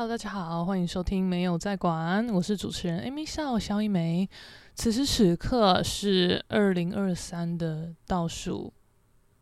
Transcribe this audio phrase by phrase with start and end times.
[0.00, 4.26] Hello，大家好，欢迎收听没有在管，我是主持人 Amy 笑肖一梅。
[4.74, 8.72] 此时此刻是二零二三的倒数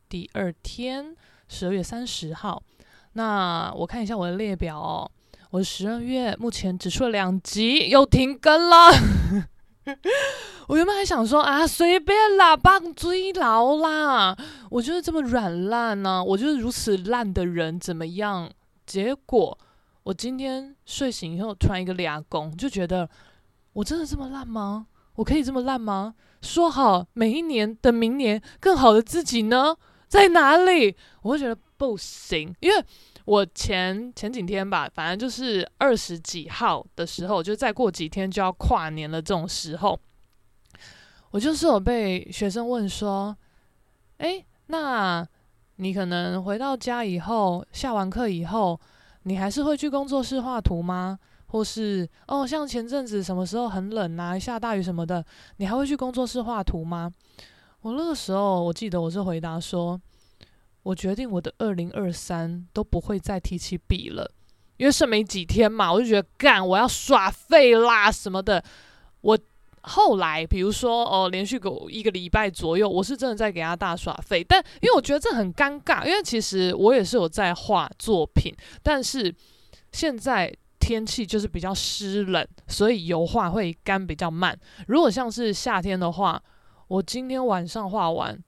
[0.09, 1.15] 第二天，
[1.47, 2.61] 十二月三十号。
[3.13, 5.09] 那我看一下我的列表哦，
[5.51, 8.90] 我十二月目前只出了两集，又停更了。
[10.66, 14.36] 我原本还想说啊，随便啦，棒追牢啦，
[14.70, 18.50] 我就是这么软烂呢，我就是如此烂的人，怎么样？
[18.84, 19.56] 结果。
[20.09, 23.07] 我今天睡醒以后，突然一个俩工，就觉得
[23.75, 24.86] 我真的这么烂吗？
[25.16, 26.14] 我可以这么烂吗？
[26.40, 29.76] 说好每一年的明年更好的自己呢，
[30.07, 30.96] 在哪里？
[31.21, 32.83] 我会觉得不行，因为
[33.27, 39.20] 我前前几天吧，反正就是二十几号的时候，就再过几天就要跨年了。
[39.20, 40.00] 这种时候，
[41.33, 43.36] 我就是有被学生问说
[44.25, 45.28] ：“诶，那
[45.77, 48.80] 你可能回到家以后，下完课以后。”
[49.22, 51.19] 你还是会去工作室画图吗？
[51.47, 55.24] 或是哦，像前阵子什么时候很冷啊，下大雨什么的，
[55.56, 57.12] 你还会去工作室画图吗？
[57.80, 60.00] 我那个时候我记得我是回答说，
[60.83, 64.30] 我决定我的二零二三都不会再提起笔了，
[64.77, 68.62] 因为剩没几天嘛，我就觉得干我要耍废啦什么的，
[69.20, 69.39] 我。
[69.89, 74.45] 后来，比如说哦，连续个一个礼拜左右，我是真的在给他大耍废。
[74.47, 79.34] 但因为我觉得这很尴尬，因为其实我也是有在画作品，但是
[79.91, 84.56] 现在天气就是比较湿冷，所以油画会干比较慢。
[84.86, 86.41] 如果像是夏天的话，
[86.86, 88.39] 我今天晚上画完，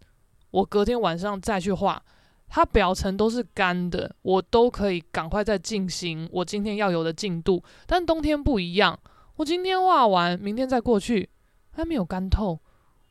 [0.51, 2.03] 我隔天晚上再去画，
[2.49, 7.63] 它表层都是干的，我都可以赶快再进行我今天要有的进度。
[7.87, 8.99] 但冬天不一样。
[9.41, 11.27] 我今天画完，明天再过去，
[11.71, 12.61] 还没有干透，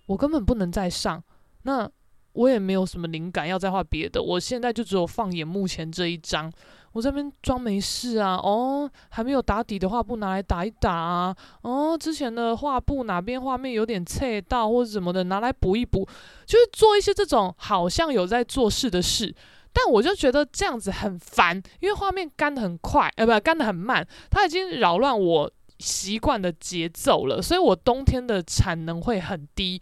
[0.05, 1.23] 我根本不能再上。
[1.63, 1.89] 那
[2.33, 6.52] 我也没有什么灵感要再画别的，我现在就只有放眼目前这一张。
[6.91, 16.08] 我这边装没事啊，哦，还没有打底的画布拿来打一打啊，哦，之前的画布哪边画面有点切到或者什么的，拿来补一补，
[16.45, 19.33] 就是做一些这种好像有在做事的事。
[19.73, 25.52] 但我就觉得这样子很烦，因为画面干得很快，呃，不，干得很慢，它已经扰乱我。
[25.79, 29.81] 习惯的节奏了，所以我冬天的产能会很低，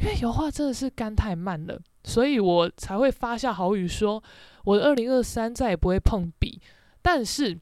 [0.00, 4.22] 因为油画真的是干太慢了，所以我才会发下豪语说，
[4.64, 6.60] 我的二零二三再也不会碰笔。
[7.02, 7.54] 但是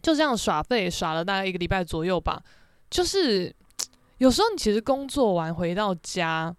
[0.00, 2.42] 就这样耍废耍了大概一个礼拜左右吧，
[2.88, 3.54] 就是
[4.18, 6.54] 有时候你其实工作完回到家，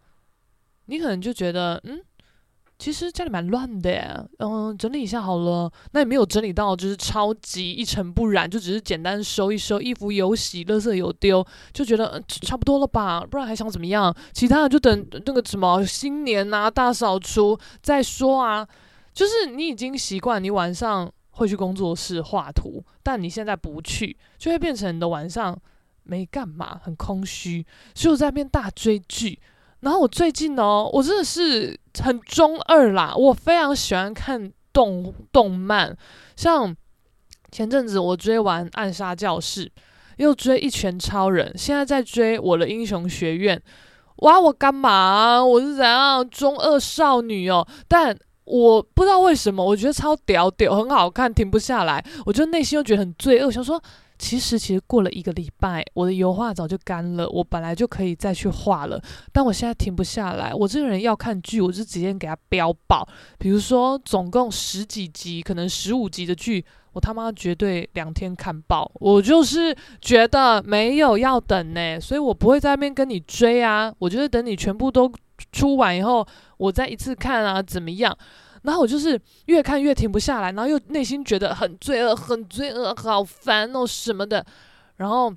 [0.85, 2.03] 你可能就觉得嗯。
[2.80, 5.72] 其实家里蛮乱的，嗯，整理一下好了。
[5.94, 13.22] 那也没有整理到，就是超级一尘不染，就只是简单收一收，衣服有洗，垃圾有丢，就觉得嗯差不多了吧？
[13.22, 14.16] 不然还想怎么样？
[14.32, 18.68] 其他的就等那个什么新年啊、大扫除再说啊。
[19.12, 25.60] 就是你已经习惯，你晚上会去工作室画图，但你现在不去，就会变成你的晚上
[26.04, 29.40] 没干嘛，很空虚，所以我在那边大追剧。
[29.82, 33.14] 然后我最近呢，我真的是很中二啦。
[33.16, 35.96] 我非常喜欢看动动漫，
[36.36, 36.76] 像
[37.52, 39.66] 前阵子我追完《暗杀教室》，
[40.18, 43.58] 又追《一拳超人》，现在在追《我的英雄学院》。
[44.26, 45.46] 哇，我干嘛？
[45.46, 47.68] 我是怎样中二少女哦？
[47.88, 52.04] 但我不知道为什么，我觉得超屌屌，很好看，停不下来。
[52.26, 53.80] 我就内心又觉得很罪恶，想说。
[54.18, 57.30] 其实，其实过了一个礼拜，我的油画早就干了。
[57.30, 59.02] 我本来就可以再去画了，
[59.32, 60.54] 但我现在停不下来。
[60.54, 63.08] 我这个人要看剧，我就直接给他飙爆。
[63.38, 68.90] 比如说，总共十几集，可能十五集的剧，我他妈绝对两天看爆。
[68.96, 73.94] 我就是觉得没有要等呢，所以我不会在那边跟你追啊。
[74.00, 75.12] 我觉得等你全部都
[75.52, 78.18] 出完以后，我再一次看啊，怎么样？
[78.68, 84.46] 然后我就是越看越停不下来，然后又内心觉得很罪恶，很罪恶，好烦哦什么的。
[84.98, 85.34] 然后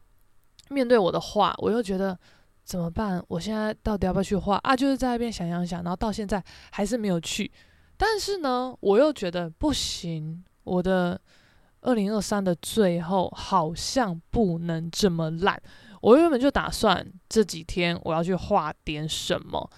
[0.69, 2.19] 面对我的画，我又觉得
[2.65, 3.23] 怎么办？
[3.29, 4.75] 我现在到底要不要去画啊？
[4.75, 6.43] 就是在那边想想想，然后到现在
[6.73, 7.49] 还是没有去。
[7.97, 11.21] 但是呢，我又觉得不行，我的
[11.83, 15.63] 二零二三的最后好像不能这么烂。
[16.01, 19.71] 我原本就打算这几天我要去画点什么，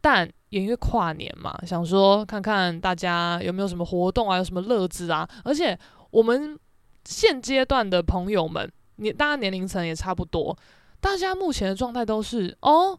[0.00, 0.26] 但。
[0.50, 5.28] 也因为跨年嘛，想说看看大家有没有什么活动啊，有什么乐子啊。
[5.44, 5.76] 而且
[6.10, 6.58] 我们
[7.04, 10.56] 现阶段的朋友们，你大家年龄层也差不多，
[11.00, 12.98] 大家目前的状态都是哦，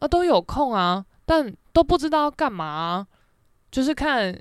[0.00, 3.06] 啊都有空啊，但都不知道要干嘛，
[3.70, 4.36] 就是看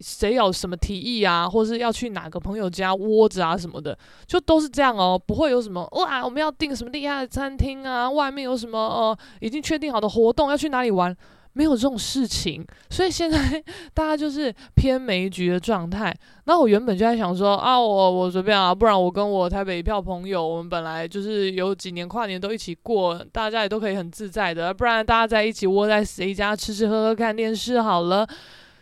[0.00, 11.14] 谁有什么提议啊，或是要去哪个朋友家窝着啊什么的，就都是这样哦，不会有什么哇，我们要订什么厉害的餐厅啊，外面有什么哦，已经确定好的活动要去哪里玩。
[11.52, 13.62] 没有这种事情，所以现在
[13.94, 16.14] 大家就是偏没局的状态。
[16.44, 28.26] 那我原本就在想说啊，我我随便啊，不然我跟我台北一票朋友，我们本来就是有几年跨年都一起过，大家也都可以很自在的，不然大家在一起窝在谁家吃吃喝喝看电视好了。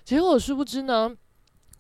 [0.04, 1.12] 结果殊不知呢。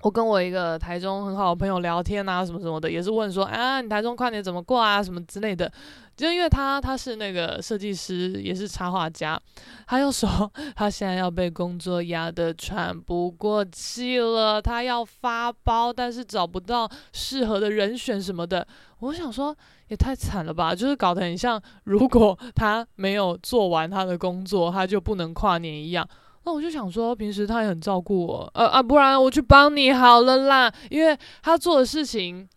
[0.02, 5.70] 我跟我一个台中很好的朋友聊天啊，什么什么的，也是问说，啊，你台中跨年怎么过啊，什么之类的。
[6.16, 9.38] 就因为他他是那个设计师，也是插画家，
[9.86, 18.66] 他又说他现在要被工作压得喘不过气了，他要发包，但是找不到适合的人选什么的。
[19.00, 19.54] 我想说，
[19.88, 26.08] 也太惨了吧，就是搞得很像，如果他没有做完他的工作，他就不能跨年一样。
[26.46, 30.72] 那我就想说，平时他也很照顾我，呃啊，不然我去帮你好了啦。
[30.90, 32.48] 因为他做的事情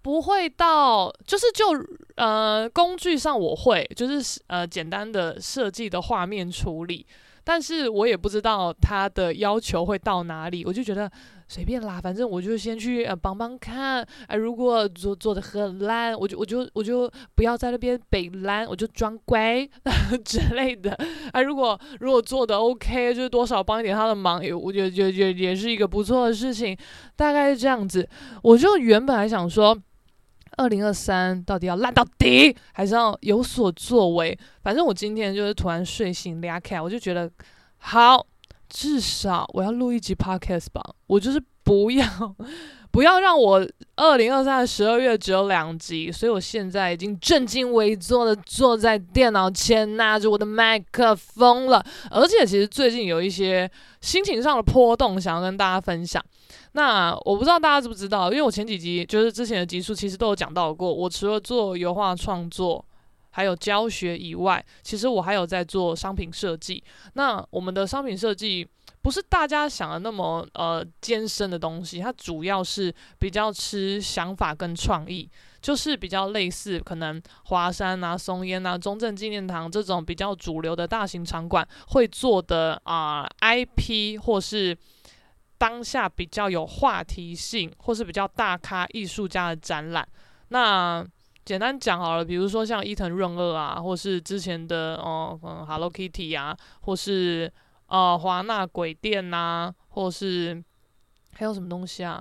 [0.00, 1.66] 不会到，就是就
[2.16, 7.06] 呃工具上我会，就是呃简单的设计的画面处理，
[7.44, 11.10] 但是我也不知道他的要求会到哪里，我就觉得。
[11.48, 19.64] 随便啦，反正我就先去呃帮帮看，哎、如果做做的很烂，我就我就我就不要在那边摆烂，我就装乖
[20.24, 26.76] 之类的，啊、呃，如果如果做的 OK，就是多少帮一点他的忙，也我觉得也也也是一个不错的事情，
[27.14, 28.08] 大概是这样子。
[28.42, 29.78] 我就原本还想说，
[30.56, 34.36] 二零二三到底要烂到底，还是要有所作为？
[34.64, 37.30] 反正我今天就是突然睡醒俩开，我就觉得
[37.78, 38.26] 好。
[38.68, 42.06] 至少我要录一集 podcast 吧，我就是不要
[42.90, 43.66] 不要让我
[43.96, 51.84] 二零二三的十二月只有两集，所以我现在已经正襟危坐的坐在电脑前，拿着我的麦克风了。
[52.10, 53.70] 而且其实最近有一些
[54.00, 56.24] 心情上的波动，想要跟大家分享。
[56.72, 60.92] 那我不知道大家知不知道，因为我前几集就是之前的集数，其实都有讲到过。
[60.92, 62.82] 我除了做油画创作，
[63.36, 66.82] 还有教学以外，其实我还有在做商品设计。
[67.12, 68.66] 那我们的商品设计
[69.02, 75.30] 不是大家想的那么呃艰深的东西，它主要是比较吃想法跟创意，
[75.60, 84.74] 就是比较类似可能华山啊、松烟啊、中正纪念堂这种比较主流的大型场馆会做的啊、IP，或是
[85.58, 90.08] 当下比较有话题性，或是比较大咖艺术家的展览。
[90.48, 91.06] 那
[91.46, 97.50] 简单讲好了，比如说像伊藤润二啊，或是之前的哦，嗯，Hello Kitty 啊，或是
[97.86, 100.60] 呃华纳鬼店呐、或是
[101.34, 102.20] 还有什么东西啊？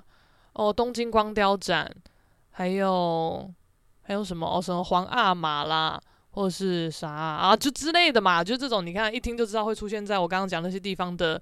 [0.54, 1.92] 哦，东京光雕展，
[2.51, 3.51] 还有
[4.04, 4.45] 还有什么？
[4.45, 6.00] 哦，什么皇阿玛啦，
[6.30, 7.57] 或是啥啊？
[7.57, 11.42] 就之类的嘛，就这种，你看一听就知道会出现在我刚刚讲那些地方的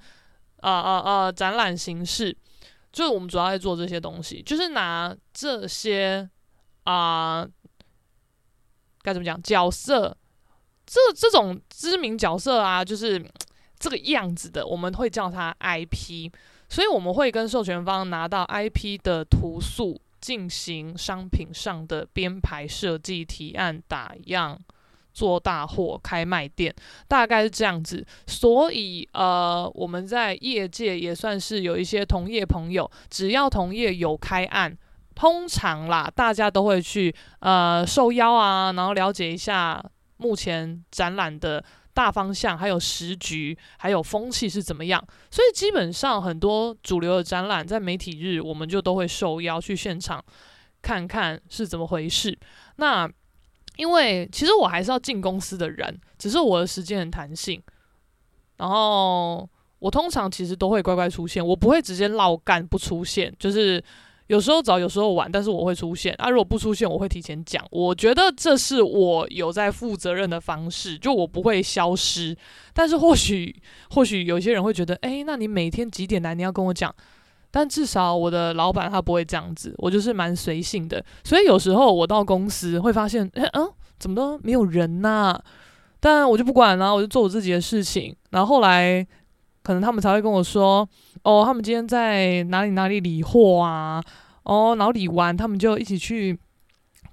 [0.62, 2.34] 啊啊啊展览形式。
[2.94, 6.30] 就是我们主要在做这些东西，就是拿这些
[6.86, 7.46] 啊。
[9.04, 9.40] 该怎么讲？
[9.44, 10.18] 角色，
[10.86, 13.24] 这这种知名角色啊，就是
[13.78, 16.32] 这个样子的，我们会叫它 IP。
[16.70, 24.60] 所以我们会跟授权方拿到 IP 的图素，进行商品上的编排、设计、提案、打样、
[25.14, 26.74] 做大货、开卖店，
[27.08, 28.04] 大概是这样子。
[28.26, 34.76] 所以呃，我们在业界也算是有一些同业朋友，只要同业有开案。
[35.16, 39.84] 通常啦，大家都会去呃受邀啊，然后了解一下
[40.18, 41.64] 目前展览的
[41.94, 45.06] 大方向，还有时局，还有风气是怎么样。
[45.30, 50.24] 所以基本上很多主流的展览在媒体日，我们就都会受邀去现场
[50.82, 52.38] 看看是怎么回事。
[52.78, 53.08] 那
[53.76, 57.62] 因为其实我还是要进公司的人，只是我的时间很弹性，
[58.58, 63.84] 然后我通常其实都会乖乖出现，我不会直接落干不出现，就是。
[64.28, 66.16] 有时候早，有时候晚，但是我会出现。
[66.18, 67.64] 啊，如果不出现，我会提前讲。
[67.72, 72.36] 我觉得这是我有在负责任的方式，就我不会消失。
[72.74, 73.54] 但是或许，
[73.90, 76.34] 或许有些人会觉得，诶，那你每天几点来？
[76.34, 76.94] 你要跟我讲。
[77.52, 81.04] 但至少我的老板他不会这样子，我就是蛮随性的。
[81.24, 85.38] 所以有时候我到公司会发现，诶，嗯，怎么都没有人呐？
[86.00, 88.16] 但我就不管了，我就做我自己的事情。
[88.32, 89.06] 然后后来。
[89.66, 90.86] 可能他们才会跟我说，
[91.24, 94.04] 哦，他们今天在哪里哪里理货啊，
[94.44, 96.38] 哦，然后理完，他们就一起去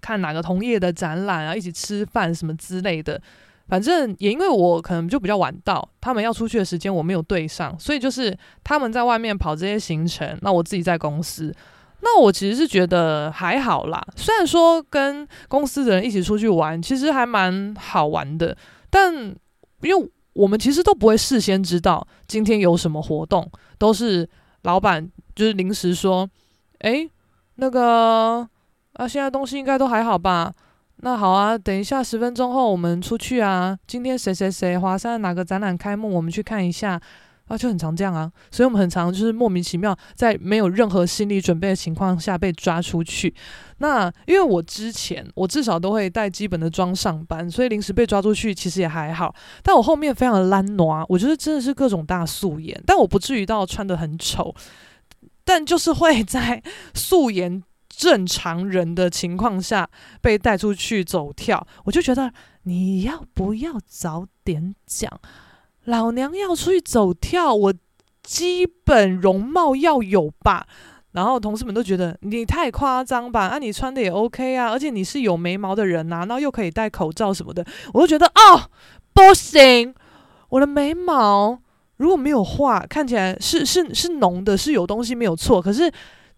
[0.00, 3.20] 看哪个同业的展览啊，一起吃饭什么之类的。
[3.68, 11.54] 反正也因为我可能就比较晚到，他们要出去的时间我没有对上，所以就是他们在外面跑这些行程，那我自己在公司。
[12.00, 18.56] 那我其实是觉得还好啦，虽然说跟公司的人一起出去玩，其实还蛮好玩的，
[18.90, 19.14] 但
[19.82, 20.10] 因为。
[20.32, 23.50] 我们其实都不会事先知道今天有什么活动，
[23.80, 24.28] 都是
[24.62, 26.28] 老板就是临时说，
[26.80, 27.10] 诶，
[27.54, 28.46] 那个
[28.92, 30.52] 啊，现在东西应该都还好吧？
[30.96, 33.78] 那好啊，等一下十分钟后我们出去啊。
[33.86, 37.00] 今天谁谁谁华山哪个展览开幕，我们去看一下。
[37.50, 43.34] 啊，就很常这样啊，所以我们很常就是莫名其妙，在没有任何心理准备的情况下被抓出去。
[43.78, 49.34] 那因为我之前我至少都会带基本的妆上班，所以临时被抓出去其实也还好。
[49.64, 54.54] 但我后面非常的懒惰，我觉得真的是各种大素颜，但我不至于到穿得很丑，
[55.44, 56.62] 但就是会在
[56.94, 59.90] 素颜正常人的情况下
[60.20, 61.66] 被带出去走跳。
[61.84, 65.10] 我就觉得你要不要早点讲？
[65.90, 67.74] 老娘要出去走跳，我
[68.22, 70.66] 基本容貌要有吧。
[71.12, 78.70] 然后同事们都觉得你太夸张吧，啊，你穿的也 OK 啊，而且你是有眉毛的人呐，然后又可以戴口罩什么的，我就觉得哦，
[79.12, 79.92] 不行，
[80.50, 81.58] 我的眉毛
[81.96, 85.92] 如果没有画，看起来是是是浓的，是有东西没有错，可是。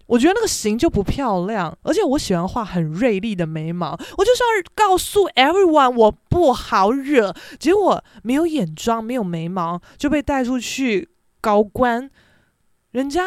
[0.06, 7.34] 我觉得那个型就不漂亮，而且我喜欢画很锐利的眉毛，我就是要告诉 everyone 我不好惹。
[7.58, 11.08] 结果没有眼妆，没有眉毛就被带出去
[11.40, 12.10] 高官，
[12.90, 13.26] 人家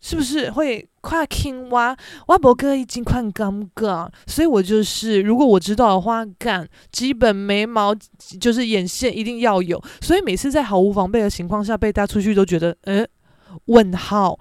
[0.00, 1.96] 是不是会夸青蛙？
[2.26, 7.94] 挖博哥已经快尴尬，所以我就是如果我知道的话，干基本眉毛
[8.40, 13.06] 就是眼线一定要有，所以每次在毫无防备的情况下被带出去，都觉得嗯，
[13.66, 14.36] 问号。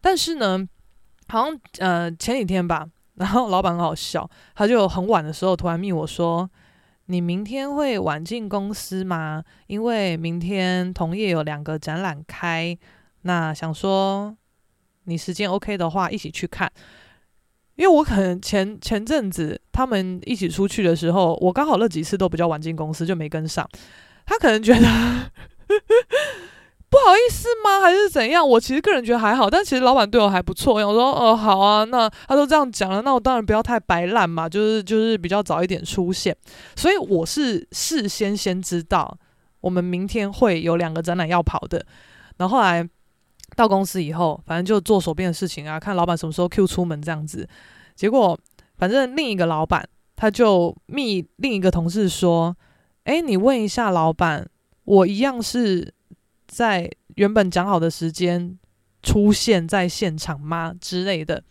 [0.00, 0.68] 但是呢。
[1.32, 2.86] 好像呃前几天吧，
[3.16, 6.50] 然后老板很好笑，他就很晚的时候突然密我说
[7.08, 9.42] ：“你明天会晚进公司吗？
[9.66, 12.76] 因为明天同业有两个展览开，
[13.22, 14.36] 那想说
[15.04, 16.70] 你时间 OK 的话，一起去看。
[17.76, 23.66] 因为我可能前前阵子他们一起出去的时候，我刚好那几次都比较晚进公司，就没跟上。
[24.26, 24.86] 他可能觉得。”
[26.92, 27.80] 不好意思吗？
[27.80, 28.46] 还是怎样？
[28.46, 30.74] 我其实个人觉得还好，但其实老板对我还不错。
[30.74, 36.36] 我说，哦，好啊，那他都这样讲了，那我当然不要太摆烂嘛，就是就是比较早一点出现。
[36.76, 39.16] 所以我是事先先知道
[39.62, 41.82] 我们明天会有两个展览要跑的。
[42.36, 42.86] 然后后来
[43.56, 47.48] 到公司以后，反正就做手边的事情啊，看老板什么时候 Q 出门这样子。
[47.96, 48.38] 结果
[48.76, 49.82] 反正另一个老板
[50.14, 52.54] 他就密另一个同事说
[53.04, 54.46] ：“诶，你问一下老板，
[54.84, 55.94] 我一样是。”
[56.52, 58.58] 在原本讲好的时间
[59.02, 61.42] 出现在现场吗之类的，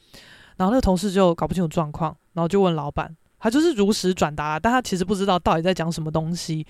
[0.58, 6.63] 然后那个同事就搞不清楚状况，然后就问老板，他就是如实转达，但他其实不知道到底在讲什么东西，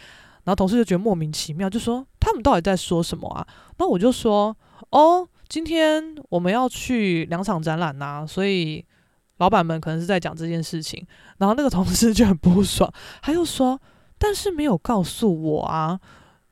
[0.46, 3.46] 然后同事就觉得莫名其妙，就说他们到底在说什么啊？
[3.78, 4.56] 那我就说
[4.92, 8.86] 哦，今天我们要去两场展览呐，所以
[9.40, 11.06] 老板们可能是在讲这件事情，
[11.38, 12.90] 然后那个同事就很不爽，
[13.22, 13.78] 他又说，
[14.18, 16.00] 但是没有告诉我啊，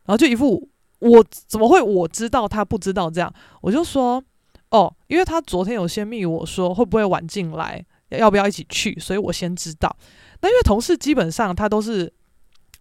[0.04, 0.70] 然后就一副。
[1.00, 3.34] 我怎么会我知道他不知道这样？
[3.62, 4.24] 我就说
[4.70, 9.96] 哦，因为他昨天有先密我说会不会晚进来，要不要一起去，所以我先知道。
[10.42, 12.12] 那因为同事基本上他都是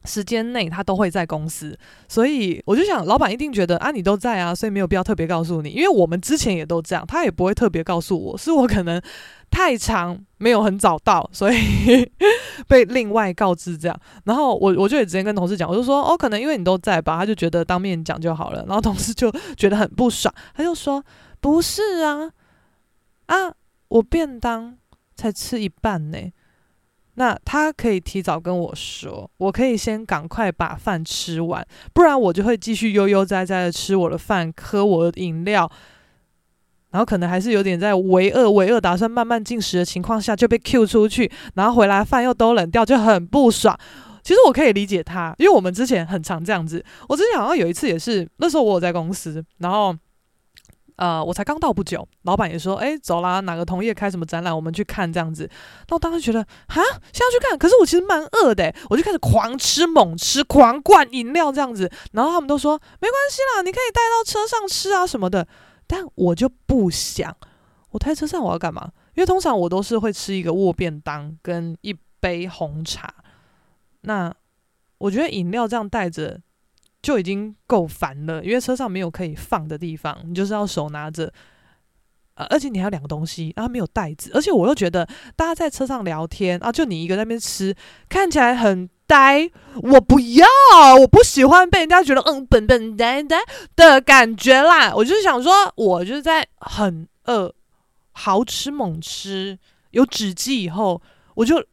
[0.05, 1.79] 时间内他都会在公司，
[2.09, 5.71] 所以我就想老板一定觉得啊你都在啊，所以没有必要特别告诉你。
[5.71, 9.01] 因为我们之前也都这样，他也不会特别告诉我，是我可能。
[9.51, 11.57] 太长没有很早到， 所以
[12.69, 14.01] 被另外告知这样。
[14.25, 18.63] 然后我我就也直接跟同事讲，我就说哦，可能因为你都在吧，他就觉得当面讲就好了。
[18.69, 21.03] 然后同事就觉得很不爽，他就说
[21.41, 22.31] 不是啊
[23.25, 23.55] 啊，
[23.89, 24.77] 我便当
[25.17, 26.19] 才吃一半呢。
[27.19, 35.69] 那他可以提早跟我说，我可以先赶快把饭吃完，不然我就会继续悠悠哉哉的吃我的饭，喝我的饮料。
[36.91, 43.77] 然后可能还是有点在为饿为饿，打算慢慢进食的情况下就被 Q 出去，然后回来饭又都冷掉，就很不爽。
[44.23, 46.85] 其实我可以理解他，因为我们之前很常这样子。
[47.09, 49.93] 我之前好像有一次也是，那时候我有在公司，然后
[50.99, 55.49] 呃我才刚到不久，老板也说，哎走啦，哪个同业开什么展览，我们去看这样子。
[55.89, 61.91] 那我当时觉得，哈，现在去看，可是我其实蛮饿的，我就开始狂吃猛吃，狂灌饮料这样子。
[62.13, 65.47] 然后他们都说没关系啦，你可以带到车上吃啊什么的。
[65.87, 67.35] 但我就不想，
[67.93, 68.91] 我在车上我要干嘛？
[69.15, 73.15] 因为通常我都是会吃一个握便当跟一杯红茶。
[74.03, 74.35] 那
[74.99, 76.41] 我觉得饮料这样带着
[77.09, 81.33] 就已经够烦了，因为车上没有可以放的地方，你就是要手拿着。
[82.35, 87.75] 呃，而且你还有两个东西，然后没有袋子，而且我又觉得大家在车上聊天啊，就你一个在那边吃，
[88.11, 88.91] 看起来很。
[89.09, 90.47] 呆，我不要，
[91.01, 93.39] 我不喜欢被人家觉得嗯笨笨呆呆
[93.75, 94.95] 的感觉啦。
[94.95, 97.51] 我就是想说，我就是在很饿，
[98.13, 99.59] 豪吃猛吃，
[99.93, 101.01] 有纸机以后，
[101.37, 101.65] 我就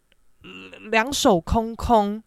[0.90, 2.24] 两手空空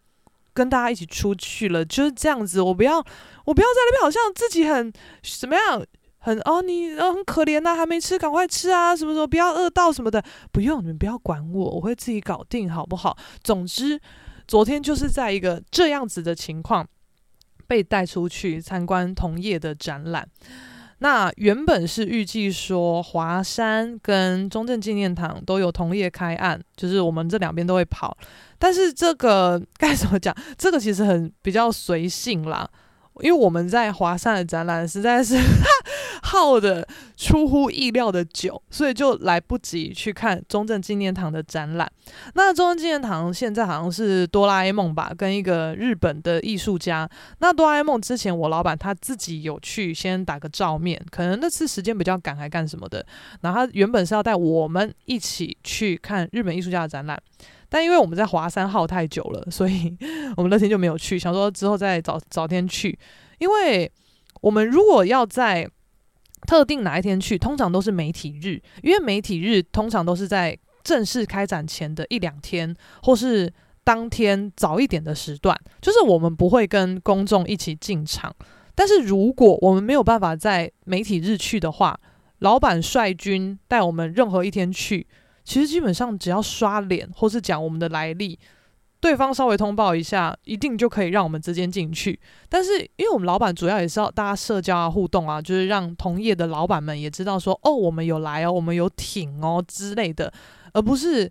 [0.53, 2.61] 跟大家一起出去了，就是这样子。
[2.61, 2.97] 我不要，
[3.45, 4.91] 我不要在那边好像自己很
[5.39, 5.85] 怎么样
[6.17, 13.17] 很哦，你哦很可怜呐、还没吃，赶快吃啊，什么时候，不要饿到什么的，不用，你们不要管我，我会自己搞定，好不好？
[13.41, 13.99] 总之，
[14.47, 16.85] 昨天就是在一个这样子的情况，
[17.67, 20.27] 被带出去参观同业的展览。
[20.99, 28.15] 那原本是预计说华山跟中正纪念堂都有同业开案，就是我们这两边都会跑，
[28.57, 30.35] 但是这个 该怎么讲？
[30.57, 32.69] 这个其实很比较随性啦。
[33.21, 35.35] 因为我们在华山的展览实在是
[36.23, 41.89] 耗的出乎意料的久，所以就来不及去看中正纪念堂的展览。
[42.33, 47.09] 那中正纪念堂现在好像是哆啦 A 梦吧，跟一个日本的艺术家。
[47.39, 53.05] 那哆啦 A 梦之前我老板他自己有去先打个照面，可能那次时间比较赶还干什么的。
[53.41, 57.19] 然后他原本是要带我们一起去看日本艺术家的展览。
[57.69, 59.95] 但因为我们在华山耗太久了，所以
[60.35, 61.19] 我们那天就没有去。
[61.19, 62.97] 想说之后再早早天去，
[63.37, 63.91] 因为
[64.41, 65.69] 我们如果要在
[66.47, 73.53] 特定哪一天去，通常都是媒体日，因为媒体日通常都是在正式开展前的一两天，或是
[73.83, 78.35] 当天早一点的时段，就是我们不会跟公众一起进场。
[78.73, 81.99] 但是如果我们没有办法在媒体日去的话，
[82.39, 85.05] 老板率军带我们任何一天去。
[85.49, 88.37] 其实基本上只要刷脸或是讲我们的来历，
[88.99, 92.19] 对方稍微通报一下，一定就可以让我们直接进去。
[92.47, 100.31] 但是因为我们老板主要也是要大家社交啊、互动啊，就是让同业的老板们也知道说，哦，我们有来哦，我们有挺哦之类的，
[100.73, 101.27] 而不是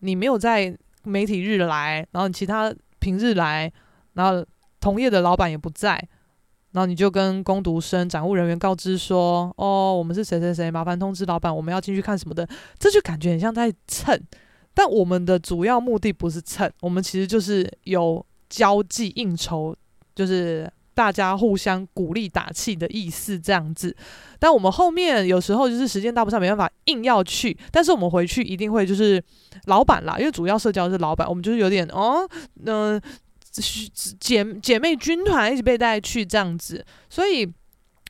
[0.00, 3.72] 你没有在媒体日来，然后你其他平日来，
[4.14, 4.44] 然后
[4.80, 6.08] 同业的老板也不在。
[6.72, 12.46] 然后你就跟工读生、展务人员告知说：“哦，我们是谁谁谁，麻烦通知老板，我们要进去看什么的。”
[12.78, 14.20] 这就感觉很像在蹭，
[14.74, 19.74] 但我们的主要目的不是蹭，我们其实就是有交际应酬，
[20.14, 23.96] 就是大家互相鼓励打气的意思这样子。
[24.38, 29.22] 但我们后面有时候就是时间搭不上，没办法硬要去，但是我们回去一定会就是
[29.64, 32.28] 老板啦，因为主要社交是老板，我们就是有点哦，
[32.64, 33.00] 嗯、
[33.50, 37.50] 姐姐妹军团一起被带去这样子，所以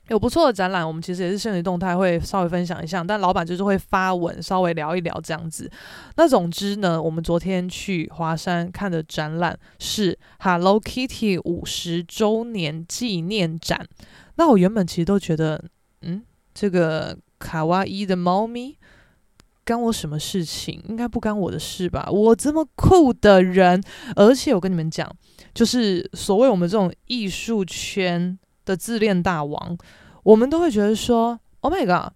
[0.09, 5.69] 有不错的展览，我们其实也是限时动态会稍微分享一下，但老板就是会发文稍微聊一聊这样子。
[6.15, 13.87] 那总之呢，我们昨天去华山看的展览是 Hello Kitty 五十周年纪念展。
[14.35, 15.63] 那我原本其实都觉得，
[16.01, 16.23] 嗯，
[16.55, 18.78] 这个卡哇伊的猫咪。
[19.69, 20.83] 干我什么事情？
[20.89, 22.09] 应该不干我的事吧？
[22.11, 23.79] 我这么酷的人，
[24.15, 25.07] 而且我跟你们讲，
[25.53, 29.77] 就是所谓我们这种艺术圈的自恋大王，
[30.23, 32.13] 我们都会觉得说：“Oh my god，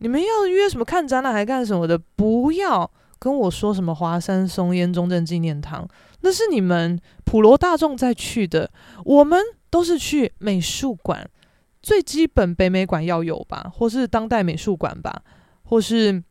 [0.00, 1.96] 你们要约什么看展览还干什么的？
[1.96, 5.88] 不要跟我说什么华山松烟中正纪念堂，
[6.20, 8.70] 那是你们普罗大众在去的，
[9.06, 11.26] 我们都是去美术馆，
[11.80, 15.22] 最基本北美馆要有吧，或是当代美术馆吧，
[15.62, 16.22] 或是。”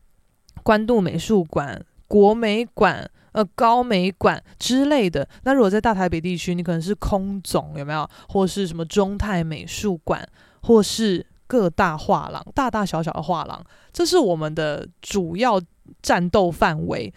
[0.66, 5.28] 关渡美术馆、国美馆、呃高美馆之类的。
[5.44, 8.10] 那如果在大台北地区，你可能是空总有没有？
[8.28, 10.28] 或是什么中泰美术馆，
[10.62, 15.62] 或是各大画廊，大大小小的画廊，这是我们的主要
[16.02, 17.14] 战斗范围。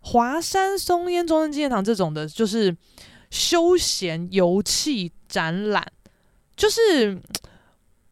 [0.00, 2.76] 华山松烟中正纪念堂这种的，就是
[3.30, 5.86] 休闲游憩展览，
[6.56, 7.16] 就是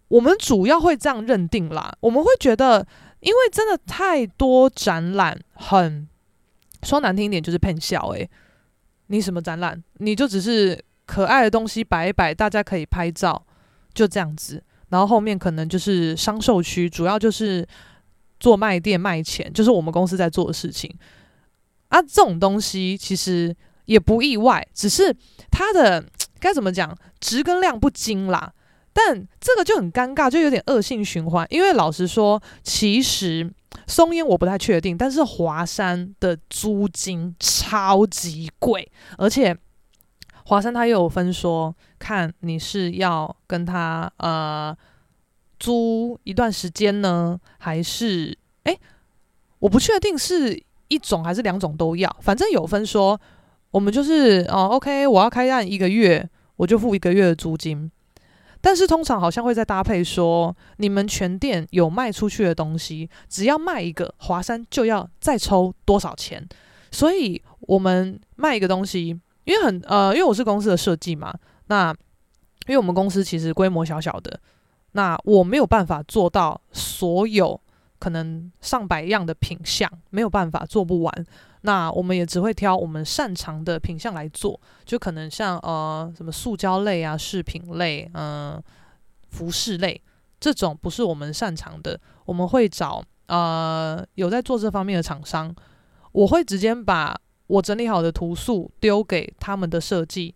[0.06, 1.92] 我们主要会这样认定啦。
[1.98, 2.86] 我们会觉得。
[3.26, 6.08] 因为真的太多展览，很
[6.84, 8.30] 说难听一点就是骗笑诶，
[9.08, 9.82] 你什么展览？
[9.94, 13.44] 你就只是可爱的东西摆一摆，大家可以拍照，
[13.92, 14.62] 就这样子。
[14.90, 17.66] 然后后面可能就是商售区，主要就是
[18.38, 20.88] 做卖店卖钱，就是我们公司在做的事情。
[21.88, 23.52] 啊，这种东西其实
[23.86, 25.12] 也不意外，只是
[25.50, 26.04] 它的
[26.38, 28.52] 该怎么讲，值跟量不精啦。
[28.98, 31.46] 但这个就很尴尬，就有点恶性循环。
[31.50, 33.52] 因为老实说，其实
[33.86, 39.54] 松烟我不太确定，但是华山的租金超级贵，而且
[40.46, 44.74] 华山他又有分说，看你是要跟他呃
[45.60, 48.80] 租一段时间呢，还是诶，
[49.58, 53.20] 我不确定是一种还是两种都要，反正有分说，
[53.72, 57.90] 我们就是哦，OK，我要开案一个月，我就付一个月的租金。
[58.66, 66.44] 但是通常好像会再搭配说，你们全店有卖出去的东西，只要卖一个，华山就要再抽多少钱。
[66.90, 71.32] 所以我们卖一个东西，因为很呃，因为我是公司的设计嘛，
[71.68, 71.94] 那
[72.66, 74.40] 因为我们公司其实规模小小的，
[74.92, 77.60] 那我没有办法做到所有
[78.00, 81.26] 可能上百样的品相，没有办法做不完。
[81.66, 88.62] 那我们也只会挑我们擅长的品相来做，就可能像呃什么塑胶类啊、饰品类、嗯、
[89.30, 90.00] 服饰类
[90.38, 95.52] 这种不是我们擅长的，我们会找呃有在做这方面的厂商，
[96.12, 100.32] 我会直接把我整理好的图素丢给他们的设计，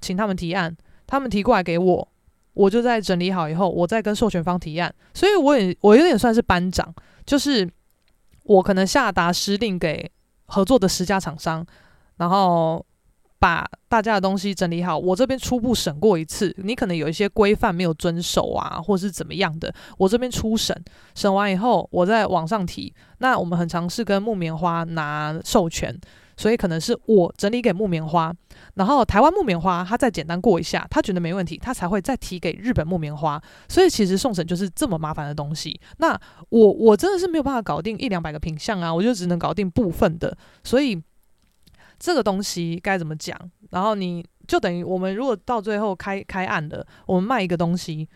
[0.00, 0.74] 请他们提案，
[1.06, 2.08] 他们提过来给我，
[2.54, 4.94] 我就在整理好以后，我再跟授权方提案。
[5.12, 6.94] 所以我也我有点算是班长，
[7.26, 7.70] 就是
[8.44, 10.10] 我可能下达施令给
[10.50, 11.64] 合作的十家厂商，
[12.18, 12.84] 然后。
[13.42, 20.78] 把大家的东西整理好，我这边初步审过一次，你可能有一些规范没有遵守啊，或是怎么样的，我这边初审，
[21.14, 22.92] 审完以后我再往上提。
[23.16, 25.98] 那我们很尝试跟木棉花拿授权，
[26.40, 28.34] 所以可能是我整理给木棉花，
[28.76, 33.38] 然后台湾木棉花他再简单过一下，他觉得没问题，他才会再提给日本木棉花。
[33.68, 35.78] 所以其实送审就是这么麻烦的东西。
[35.98, 40.98] 那我我真的是没有办法搞定一两百个品相啊，我就只能搞定部分的，所以。
[42.02, 43.38] 这个东西该怎么讲？
[43.68, 48.08] 然后你就等于我们如果到最后开开案的，我们卖一个东西，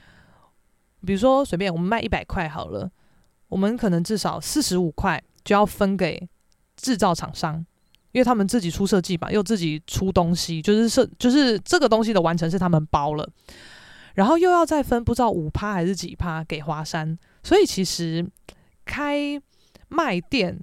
[1.04, 2.90] 比如说随便我们卖一百块好了，
[3.48, 6.26] 我们可能至少四十五块就要分给
[6.76, 7.66] 制造厂商，
[8.14, 13.28] 因为他们自己出设计吧，又自己出东西，就是设就是这个东西的完成是他们包了，
[14.14, 18.26] 然后又要再分不知道五趴还是几趴给华山，所以其实
[18.86, 19.38] 开
[19.88, 20.58] 卖店。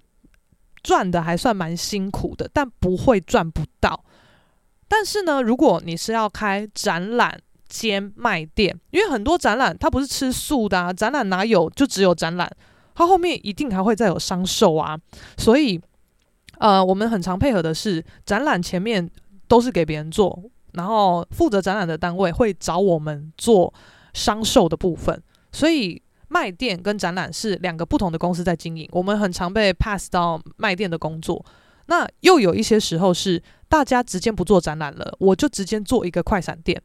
[0.84, 4.04] 赚的还算蛮辛苦的，但不会赚不到。
[4.88, 12.52] 但是呢，如果你是要开展览兼卖店，因为很多展览它不是吃素的啊，展览哪有就只有展览，
[12.96, 14.98] 它后面一定还会再有商售啊。
[15.38, 15.80] 所以，
[16.62, 19.10] 呃，我们很常配合的是展览前面
[19.48, 20.44] 都是给别人做，
[20.74, 23.74] 然后负责展览的单位会找我们做
[24.14, 25.22] 商售的部分，
[25.52, 26.02] 所以。
[26.34, 31.46] 卖店跟展览是两个不同的公司在经营，我们很常被 pass 到卖店的工作。
[31.88, 36.82] 那又有一些时候是大家直接不做展览了，我就直接做一个快闪店。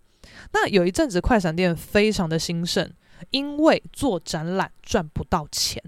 [0.52, 2.90] 那有一阵子快闪店非常的兴盛，
[3.30, 5.80] 因为做展览赚不到钱，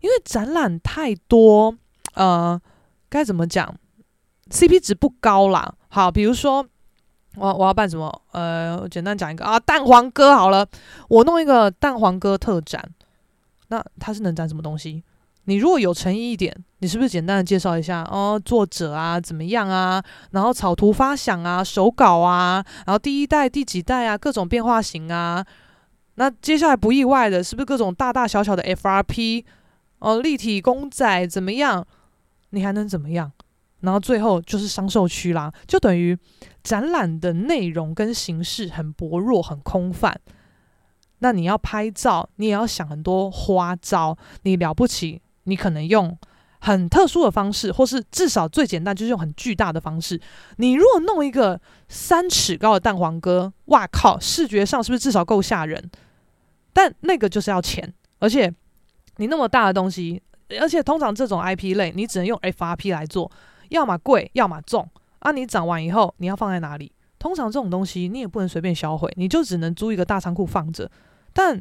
[0.00, 1.78] 因为展览太多，
[2.14, 2.60] 呃，
[3.08, 3.74] 该怎么讲
[4.50, 5.74] ？CP 值不高啦。
[5.88, 6.66] 好，比如说。
[7.36, 8.22] 我我要办什么？
[8.30, 10.64] 呃，简单讲一个啊，蛋黄哥好了，
[11.08, 12.80] 我弄一个蛋黄哥特展，
[13.70, 15.02] 那他是能展什么东西？
[15.46, 20.00] 你如果有诚意一点，你是不是简单的介绍一下哦，作者啊怎么样啊，
[20.30, 25.44] 然后草图发想啊，手稿啊，然后第一代、第几代啊，各种变化型啊，
[26.14, 29.44] 那接下来不意外的是不是各种大大小小的 FRP
[29.98, 31.84] 哦，立体公仔怎么样？
[32.54, 33.30] 你还能怎么样？
[33.80, 36.16] 然后最后就是商售区啦，就等于
[36.62, 40.18] 展览的内容跟形式很薄弱、很空泛。
[41.18, 44.16] 那你要拍照，你也要想很多花招。
[44.42, 46.16] 你了不起，你可能用
[46.60, 50.18] 很特殊的方式，或是至少最简单就是用很巨大的方式。
[50.56, 55.90] 你如果弄一个三尺高的蛋黄哥，哇靠，视觉上是不是至少够吓人？
[56.72, 58.52] 但那个就是要钱，而且
[59.16, 60.22] 你那么大的东西，
[60.60, 63.30] 而且通常这种 IP 类，你只能用 FRP 来做。
[63.70, 64.88] 要么贵，要么重
[65.20, 65.32] 啊！
[65.32, 66.92] 你涨完以后，你要放在哪里？
[67.18, 70.88] 通常这种东西你也不能随便销毁，你就只能租一个大仓库放着。
[71.32, 71.60] 但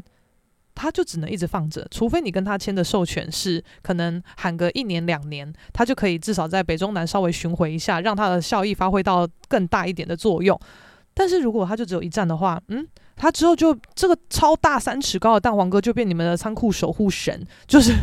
[0.76, 10.60] 他就只能一直放着，除非你跟他签的授权是可能喊个一年两年，他就可以至少在北中南稍微巡回一下，让它的效益发挥到更大一点的作用。
[11.13, 12.86] 但是如果他就只有一站的话，嗯。
[13.15, 17.93] 他之后就这个超大三尺高的蛋黄哥就变你们的仓库守护神， 就是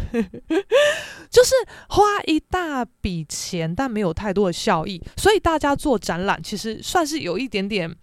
[1.29, 1.55] 就是
[1.89, 5.03] 花一大笔钱，但没有太多的效益。
[5.17, 7.95] 所以大家做展览其实算是有一点点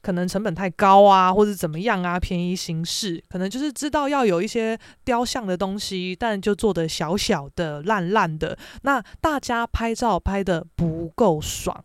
[0.00, 11.84] 可能成本太高啊，或者怎么样啊，便宜行事，可能就是知道要有一些雕像的东西，但就做的小小的、烂烂的，那大家拍照拍的不够爽。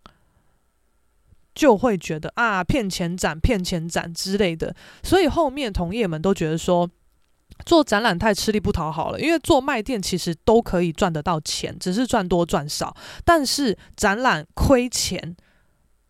[1.56, 6.90] 就会觉得啊，骗钱展、骗钱展之类的，所以后面同业们都觉得说，
[7.66, 9.20] 做展览太吃力不讨好了。
[9.20, 12.96] 因为做卖店其实都可以赚得到钱，只是赚多赚少。
[13.24, 15.36] 但是展览亏钱，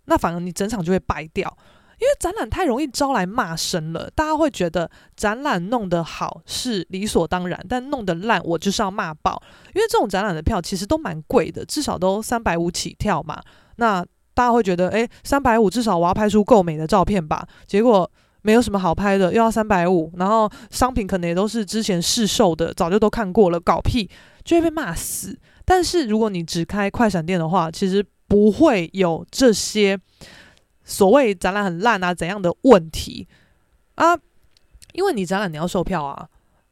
[0.06, 1.58] 那反而你整场就会败掉，
[2.00, 4.10] 因为展览太容易招来骂声了。
[4.12, 9.42] 大家会觉得展览弄得好是理所当然，但弄得烂我就是要骂爆。
[9.74, 13.42] 因为这种展览的票其实都蛮贵的，至少都三百五起跳嘛。
[13.76, 17.48] 那大家会觉得，诶，三百五至少我要拍出够美的照片吧？
[17.68, 18.10] 结果
[18.42, 24.10] 没有什么好拍的，又要三百五，然后商品可能也都是之前试售的，早就都看过了，搞屁
[24.44, 25.38] 就会被骂死。
[25.66, 29.98] 但是如果你只开快闪店的话，其实不会有这些
[30.84, 33.28] 所谓展览很烂啊怎样的问题
[33.96, 34.18] 啊，
[34.94, 36.28] 因为你展览你要售票啊，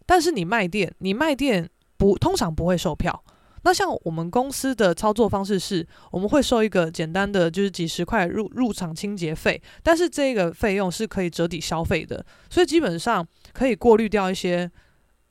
[0.06, 3.24] 但是你卖店，你卖店不通常不会售票。
[3.64, 14.72] 那像我们公司的操作方式是，我们会收一个简单的就是几十块入入场清洁费，但是这个费用是可以折抵消费的，所以基本上可以过滤掉一些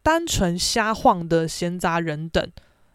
[0.03, 2.51] 单纯瞎晃的闲杂人等。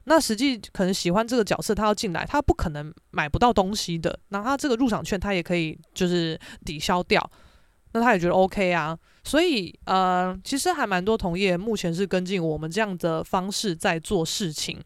[0.05, 4.19] 那实际可能喜欢这个角色，他要进来，他不可能买不到东西的。
[4.29, 7.31] 那他这个入场券，他也可以就是抵消掉。
[7.93, 8.97] 那他也觉得 OK 啊。
[9.25, 14.79] 所以呃，其实还蛮多同业目前是跟进我们这样的方式在做事情。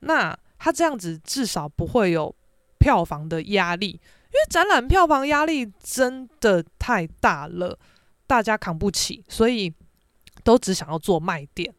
[0.00, 2.34] 那他这样子至少不会有
[2.78, 7.78] 票房的压力，因为展览票房压力真的太大了，
[8.26, 9.72] 大家扛不起，所以
[10.42, 11.72] 都只想要做卖点。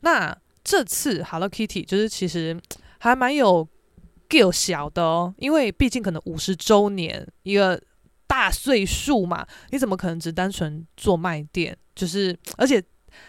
[0.00, 2.60] 那这次 Hello Kitty 就是其实
[2.98, 3.66] 还蛮有
[4.28, 7.80] deal 小的哦，因为毕竟可能五十周年一个
[8.34, 11.78] 大岁数嘛，你怎么可能只单纯做卖店？
[11.94, 12.82] 就是而且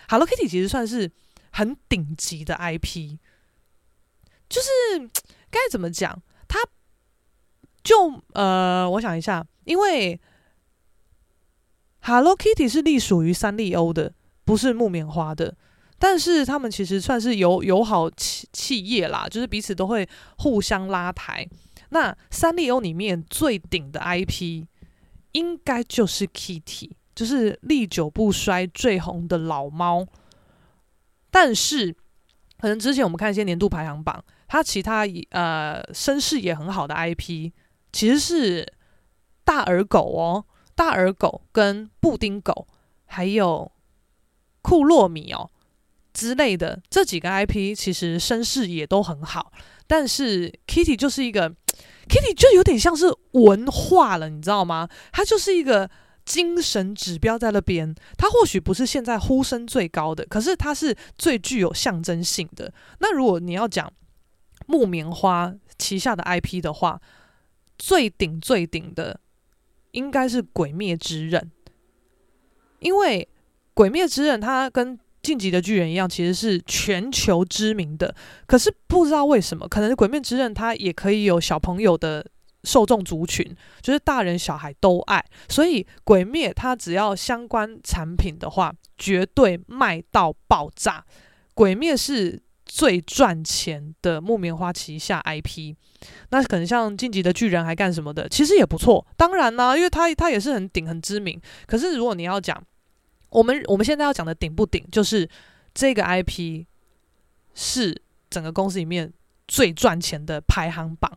[0.10, 1.10] Hello Kitty 其实算是
[1.52, 3.20] 很顶级的 IP，
[4.50, 4.68] 就是
[5.52, 6.20] 该怎么讲？
[6.48, 6.58] 它
[7.84, 10.20] 就呃，我想一下，因为
[12.02, 14.12] Hello Kitty 是隶属于三丽鸥的，
[14.44, 15.56] 不是木棉花的。
[16.00, 21.48] 但是他们其实算是友友好企企业啦，就是彼此都会互相拉抬。
[21.90, 24.66] 那三丽鸥里面最顶的 IP
[25.36, 30.08] 应该就是 Kitty，就是历久不衰、最红的老猫。
[31.30, 31.94] 但是
[32.58, 37.52] 可能之前我们看一些年度排行榜，它其他呃声势也很好的 IP
[37.92, 38.74] 其实是
[39.44, 42.66] 大耳狗哦，大耳狗跟布丁狗，
[43.06, 43.70] 还有
[44.62, 45.52] 库洛米哦。
[46.14, 49.52] 之类的这几个 IP 其实声势也都很好，
[49.86, 51.54] 但是 Kitty 就是一个
[52.08, 54.88] Kitty 就有点像是文化了，你知道吗？
[55.12, 55.90] 它就是一个
[56.24, 57.94] 精神指标在那边。
[58.18, 62.72] 它或许不是现在呼声最高的，可是它是最具有象征性的。
[63.00, 63.92] 那如果你要讲
[64.68, 67.02] 木棉花旗下的 IP 的话，
[67.78, 69.20] 最顶最顶的
[69.92, 71.42] 应该是《鬼灭之刃》，
[72.80, 73.28] 因为
[73.74, 78.14] 《鬼灭之刃》它跟进击的巨人一样，其实是全球知名的。
[78.46, 82.24] 可是不知道为什么，可能《鬼灭之刃》它也可以有小朋友的
[82.64, 83.44] 受众族群，
[83.82, 85.26] 就是大人小孩都爱。
[85.50, 91.04] 所以《鬼灭》它只要相关产品的话，绝对卖到爆炸。
[91.56, 95.76] 《鬼灭》是最赚钱的木棉花旗下 IP。
[96.30, 99.06] 那可能像《晋级的巨人》还干什么的，其实也不错。
[99.18, 101.42] 当然呢，因为它它也是很顶、很知名。
[101.66, 102.62] 可是如果你要讲，
[103.36, 105.30] 我们我们现在要讲的顶不顶，就是
[105.74, 106.66] 这个 IP
[107.54, 109.12] 是整个公司里面
[109.46, 111.12] 最赚钱的排行榜，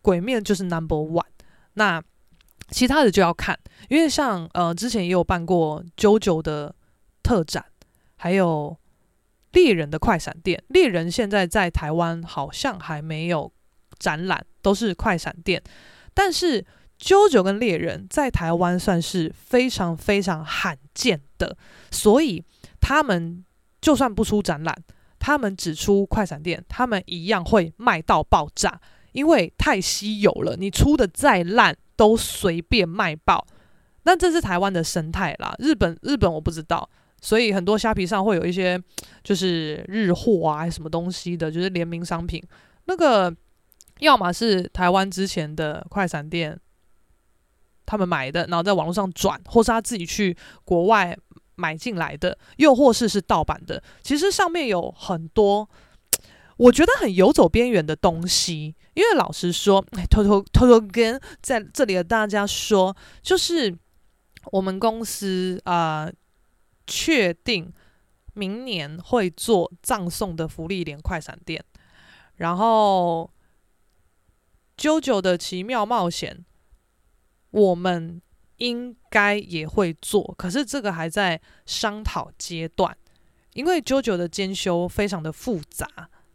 [0.00, 1.26] 鬼面就是 Number One。
[1.74, 2.02] 那
[2.70, 3.58] 其他的就要看，
[3.90, 6.74] 因为像呃之前也有办过 JoJo 的
[7.22, 7.62] 特展，
[8.16, 8.74] 还有
[9.52, 10.64] 猎人的快闪店。
[10.68, 13.52] 猎人现在在台湾好像还没有
[13.98, 15.62] 展览，都是快闪店，
[16.14, 16.64] 但是。
[17.00, 21.56] 啾啾跟猎人在台湾算是非常非常罕见的，
[21.90, 22.44] 所以
[22.80, 23.44] 他们
[23.80, 24.76] 就算不出展览，
[25.18, 28.80] 他们只出快闪店，他们一样会卖到爆炸，
[29.12, 30.56] 因为太稀有了。
[30.56, 33.46] 你出的再烂都随便卖爆。
[34.02, 36.88] 那这是台湾的生态啦，日本日本我不知道，
[37.20, 38.82] 所以很多虾皮上会有一些
[39.22, 42.42] 就是日货啊什么东西的，就是联名商品，
[42.86, 43.32] 那个
[44.00, 46.58] 要么是台湾之前的快闪店。
[47.88, 51.16] 他们买的，然后在网络上转，或是他自己去国外
[51.56, 53.82] 买进来的，又或是是盗版的。
[54.02, 55.66] 其实上面有很多，
[56.58, 58.76] 我觉得很游走边缘的东西。
[58.92, 63.74] 因为老实说，偷偷偷偷跟在这里的大家说，就是
[64.52, 66.10] 我们公司啊，
[66.86, 67.72] 确定
[68.34, 71.64] 明年会做葬送的芙莉莲快闪店，
[72.36, 73.30] 然后
[74.76, 76.44] 啾啾的奇妙冒险。
[77.50, 78.20] 我们
[78.56, 82.96] 应该也会做，可是这个还在商讨阶段，
[83.54, 85.86] 因为 JoJo 的监修非常的复杂，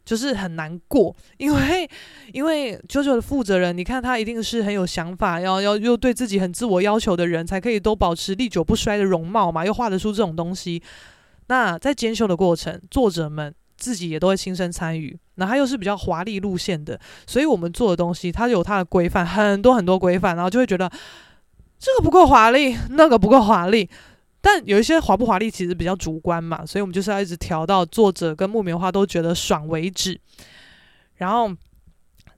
[0.05, 1.89] 就是很难过，因为
[2.33, 10.81] 因为 JoJo 的负责人，你看他一定是很有想法，要要又对自己很自我要求的人，才可以都保持历久不衰的容貌嘛，又画得出这种东西。
[11.47, 20.89] 那在监修的过程，作者们自己也都会亲身参与，那他又是比较华丽路线的，所以我们做的东西，它有它的规范，很多很多规范，然后就会觉得
[21.77, 23.89] 这个不够华丽，那个不够华丽，
[24.39, 30.17] 但有一些华不华丽其实比较主观嘛，所以我们就是要一直调到作者跟木棉花都觉得爽为止。
[31.15, 31.51] 然后，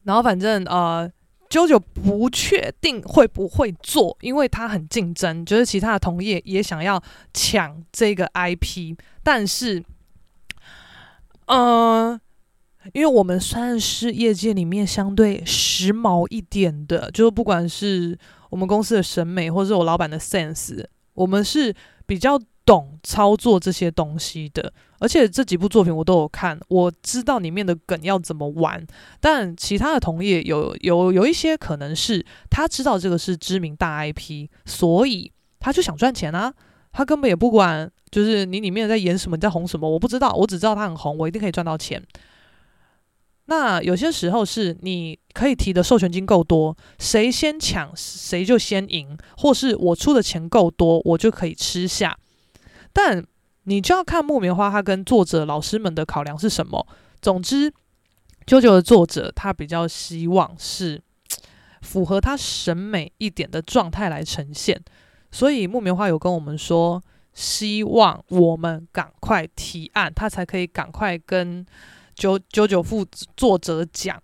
[0.02, 1.08] 然后反正呃
[1.52, 7.00] ，JoJo 不确定会不会做，因为它很竞争，就是其他的同业也想要
[7.36, 9.84] 抢这个 IP，但是。
[11.46, 12.20] 嗯，
[12.94, 18.18] 因为我们算是业界里面相对时髦一点的，就是不管是
[18.50, 21.74] 我们公司的审美，或者是我老板的 sense，我们是
[22.06, 24.74] 比较懂操作这些东西的。
[24.98, 28.84] 而且这几部作品我都有看，我知道里面的梗要怎么玩。
[29.20, 36.54] 但其他的同业有有有一些可能是他知道这个是知名大 IP，所以他就想赚钱啊，
[36.92, 42.02] 他根本也不管，就是你里面在演什么，你在红什么，我不知道，我只知道他很红，我一定可以赚到钱。
[43.48, 52.18] 那有些时候是你可以提的授权金够多，谁先抢谁就先赢，或是我出的钱够多，我就可以吃下。
[52.94, 53.22] 但
[53.64, 56.88] 你就要看木棉花他跟作者老师们的考量是什么。
[57.22, 57.70] 总之
[58.46, 61.02] ，JoJo 的作者他比较希望是
[61.82, 64.82] 符合他审美一点的状态来呈现，
[65.32, 67.04] 所以木棉花有跟我们说，
[67.36, 71.64] 希望我们赶快提案，他才可以赶快跟。
[72.18, 74.18] 九九九副作者讲，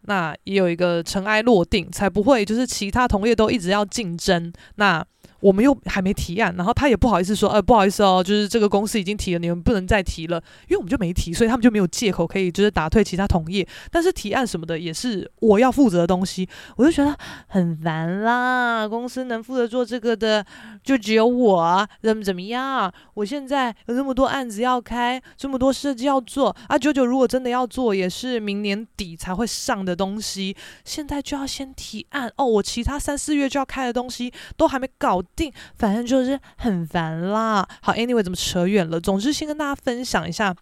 [0.00, 4.52] 那也有一个尘埃落定，才不会就是其他同业都一直要竞争。
[4.74, 5.06] 那
[5.46, 13.64] 我们又还没提案，然后他也不好意思说，呃，不好意思哦，就是这个公司已经提了，你们不能再提了，因为我们就没提，所以他们就没有借口可以就是打退其他同业。
[13.92, 18.88] 但是提案什么的也是我要负责的东西，我就觉得很烦啦。
[18.88, 20.44] 公司能负责做这个的
[20.82, 22.92] 就只有我，怎么怎么样？
[23.14, 26.76] 我现在有那么多案子要开，这么多设计要做啊。
[26.76, 32.44] 九九如果真的要做，也是明年底才会上的东西，现在就要先提案哦。
[32.44, 37.68] 我其他三四月就要开的东西都还没搞定，反正就是很烦啦。
[37.82, 38.98] 好，Anyway，怎么扯远了？
[38.98, 40.54] 总之，先跟大家分享一下，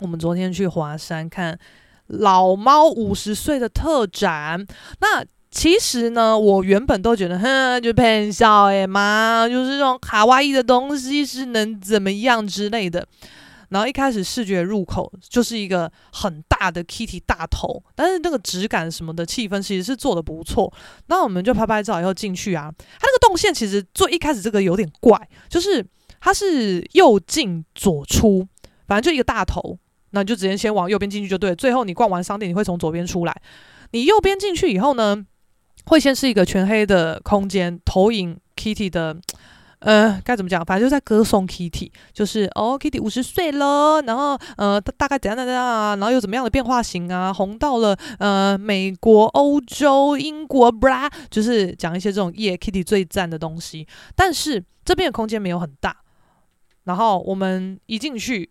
[0.00, 1.58] 我们昨天去华山看
[2.08, 4.66] 老猫五十岁的特展。
[5.00, 13.06] 那其实呢，我原本都觉得，哼，就骗笑哎妈，就是这种卡哇伊的东西是能怎么样之类的。
[13.68, 20.72] 然后一开始视觉入口就是一个很大的 Kitty 大头，但是那个质感什么的气氛其实是做的不错。
[21.06, 25.84] 那我们就拍拍照以后进去啊，它那个动线其实最一开始这个有点怪，就是
[26.20, 28.46] 它是右进左出，
[28.86, 29.78] 反正就一个大头，
[30.10, 31.54] 那你就直接先往右边进去就对。
[31.54, 33.42] 最后你逛完商店，你会从左边出来。
[33.92, 35.24] 你右边进去以后呢，
[35.86, 39.16] 会先是一个全黑的空间，投影 Kitty 的。
[39.80, 40.64] 呃，该怎么讲？
[40.64, 53.86] 反正就在歌颂 Kitty，就是哦，Kitty 五十岁了，然后呃，大概怎样怎样啊，然后有怎么样的变化型啊，红到了呃美国、欧洲、英国，bra，就是讲一些这种夜、Kitty 最赞的东西。
[54.14, 55.94] 但是这边的空间没有很大，
[56.84, 58.50] 然后我们一进去，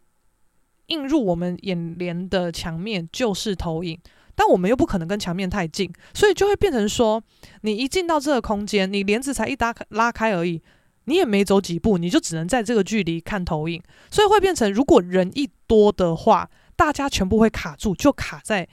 [0.88, 4.00] 映入我们眼帘的墙面就是投影，
[4.36, 7.22] 但我们又不可能跟墙面太近，所以就会变成说，
[7.62, 10.62] 你一进到这个空间，你帘子才一搭拉开而已。
[11.06, 18.68] 你也没走几步，你就只能在这个距离看投影，所以会变成，如果人一多的话，大家全部会卡住，就卡在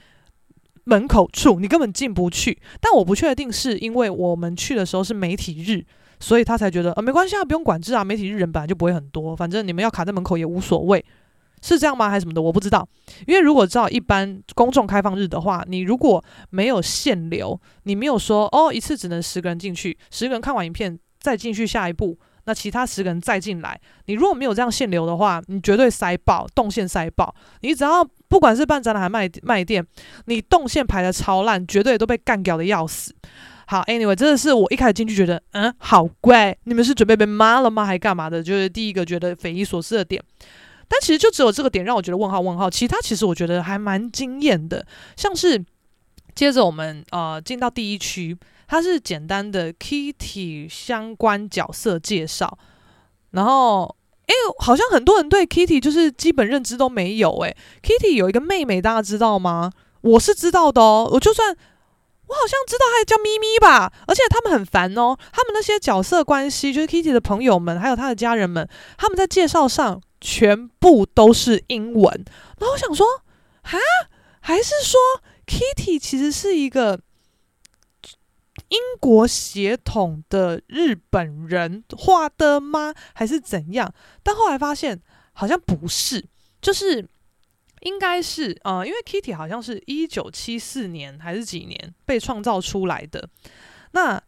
[0.85, 2.61] 门口处，你根本进不去。
[2.81, 5.85] 但我不确定是因为我们去的时候是媒体日，
[6.19, 11.05] 所以他才觉得呃没关系啊，不用管制啊，媒体日人本来就不会很多，反正你们要卡在门口也无所谓，
[11.61, 12.09] 是这样吗？
[12.09, 12.41] 还是什么的？
[12.41, 12.89] 我不知道，
[13.27, 20.99] 因为如果照一般公众开放日的话，你如果没有限流，你没有说哦一次只能十个人进去，十个人看完影片。
[21.23, 23.81] 再进去下一步，那其他十个人再进来。
[24.07, 27.35] 你如果没有这样限流的话，你绝对塞爆，动线塞爆。
[27.61, 29.87] 你只要不管是办展览还卖卖店，
[30.27, 33.15] 你动线排得超烂，绝对都被干掉的要死。
[33.67, 37.87] 好，Anyway，真的是我一开始进去觉得，嗯，好怪，你们是准备被骂了吗？
[37.87, 38.43] 还干嘛的？
[38.43, 40.23] 就是第一个觉得匪夷所思的点。
[40.89, 44.85] 但其实就只有这个点让我觉得问号问号，其他其实我觉得还蛮惊艳的。
[45.17, 45.65] 像是
[46.35, 48.37] 接着我们呃进到第一区。
[48.73, 52.57] 它是简单的 Kitty 相关角色介绍，
[53.33, 57.37] 然后，哎，好像很多人对 Kitty 就是基本认知都没有。
[57.41, 59.71] 哎，Kitty 有一个妹妹，大家知道吗？
[60.01, 61.07] 我是知道的哦。
[61.13, 63.93] 我就算我好像知道，她叫咪咪吧。
[64.07, 72.25] 而且他们很烦哦，他们那些角色关系，就是 Kitty 的朋友们，还有他的家人们，他们在介绍上全部都是英文。
[72.59, 73.07] 然后我想说，
[73.65, 73.77] 哈，
[74.41, 74.99] 还是说
[75.47, 76.99] Kitty 其实是一个？
[78.73, 82.95] 英国血统的日本人画的吗？
[83.13, 83.93] 还是怎样？
[84.23, 84.99] 但后来发现
[85.35, 86.25] 好像不是，
[86.63, 87.07] 就是
[87.81, 93.29] 应该是啊、因为 Kitty 好像是一九七四年还是几年被创造出来的。
[93.91, 94.19] 那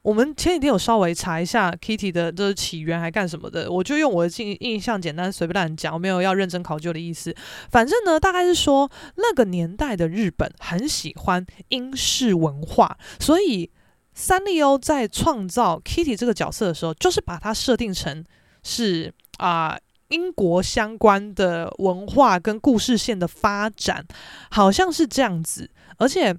[0.00, 7.36] 我们前几天有稍微查一下 Kitty 的这起源还干什么的，我就用我的印印象简单随便乱讲，我没有要认真考究的意思。
[7.70, 13.70] 反正呢，大概是说那个年代的日本很喜欢英式文化，所以。
[14.12, 18.24] 三丽鸥在创造 Kitty 这个角色的时候，就是把它设定成
[18.62, 24.04] 是啊、英国相关的文化跟故事线的发展，
[24.50, 25.70] 好像是这样子。
[25.96, 26.36] 而且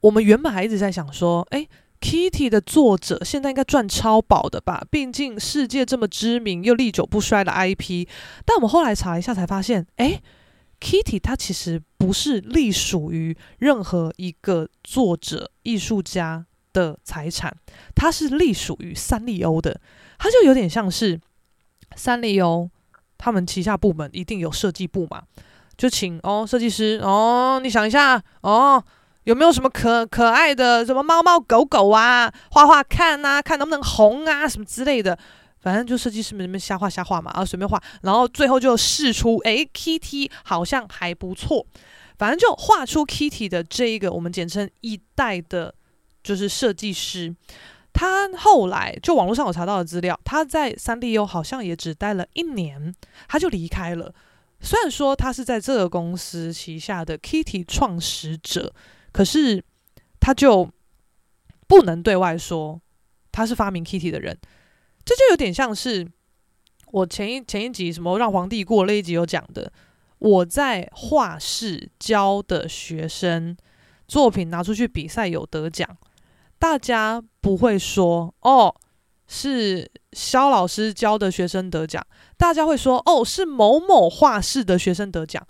[0.00, 1.68] 我们原本还一直在想说，诶
[2.00, 4.84] ，Kitty 的作者现在应该赚超饱的吧？
[4.90, 8.06] 毕竟世界这么知名又历久不衰的 IP。
[8.44, 10.22] 但我们后来查一下才发现，诶
[10.80, 17.54] ，Kitty 它其实不是隶属于任何一个作者、艺术家的财产，
[17.94, 19.80] 它是隶属于三丽鸥的。
[20.18, 21.20] 它就有点像是
[21.96, 22.68] 三丽鸥，
[23.16, 25.22] 他们旗下部门一定有设计部嘛，
[25.76, 28.82] 就请哦设计师哦，你想一下哦，
[29.24, 35.18] 有没有什么可可爱的什么猫猫狗狗啊，画画看啊，看能不能红啊什么之类的，
[35.60, 41.66] 反正就设计师们那边瞎画瞎画嘛，啊随便画，然后最后就试出诶 Kitty 好像还不错，
[42.18, 45.74] 反正就画出 Kitty 的这一个我们简称一代的，
[46.22, 47.34] 就是设计师。
[47.92, 52.94] 他后来就网络上有查到的资料，他在三丽鸥好像也只待了一年，
[53.26, 54.14] 他就离开了。
[54.60, 58.72] 虽然说他是在这个公司旗下的 Kitty 创始者，
[59.10, 59.64] 可是
[60.20, 60.70] 他就
[61.66, 62.80] 不能对外说
[63.32, 64.38] 他是发明 Kitty 的人。
[65.04, 66.06] 这就有点像是
[66.92, 69.72] 我前一前一集什么让皇帝过那一集有讲的，
[70.18, 73.56] 我在画室教的学生
[74.06, 75.96] 作品拿出去比赛有得奖。
[76.60, 78.76] 大家不会说哦，
[79.26, 82.06] 是肖老师教的学生得奖，
[82.36, 85.44] 大家会说哦，是某某画室的学生得奖，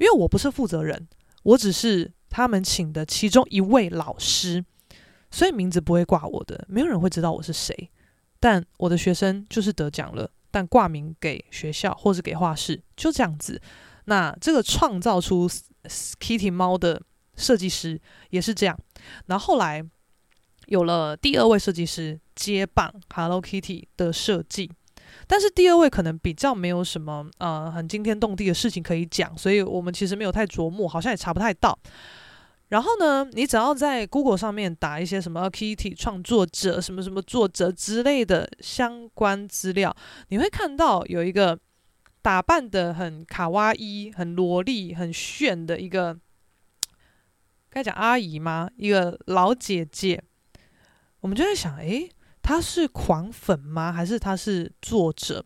[0.00, 1.06] 因为我不是负责人，
[1.44, 4.64] 我只是他们请的其中一位老师，
[5.30, 7.88] 所以名字不会挂我的，没有人会知道我是谁，
[8.40, 13.62] 但我的学生就是得奖了，但挂名给学校或者给画室，就这样子。
[14.06, 15.48] 那这个创造出
[16.18, 17.00] Kitty 猫的
[17.36, 18.00] 设计师
[18.30, 18.76] 也是这样，
[19.26, 19.88] 然后来。
[20.66, 24.70] 有了第二位设计师接棒 Hello Kitty 的设计，
[25.26, 31.78] 但是第二位可能比较没有什么呃很惊天动地的事情可以讲，所以我们其实没有太琢磨，好像也查不太到。
[32.68, 39.96] 然后呢，你只要在 Google 上面打一些什么 Kitty 创作者、什么什么作者之类的相关资料，
[40.30, 41.56] 你会看到有一个
[42.22, 46.18] 打扮得很卡哇伊、很萝莉、很炫的一个，
[47.70, 48.68] 该讲阿姨吗？
[48.76, 50.20] 一个老姐姐。
[51.26, 52.08] 我们就在想，诶，
[52.40, 53.92] 他是狂粉吗？
[53.92, 55.44] 还是他是作者？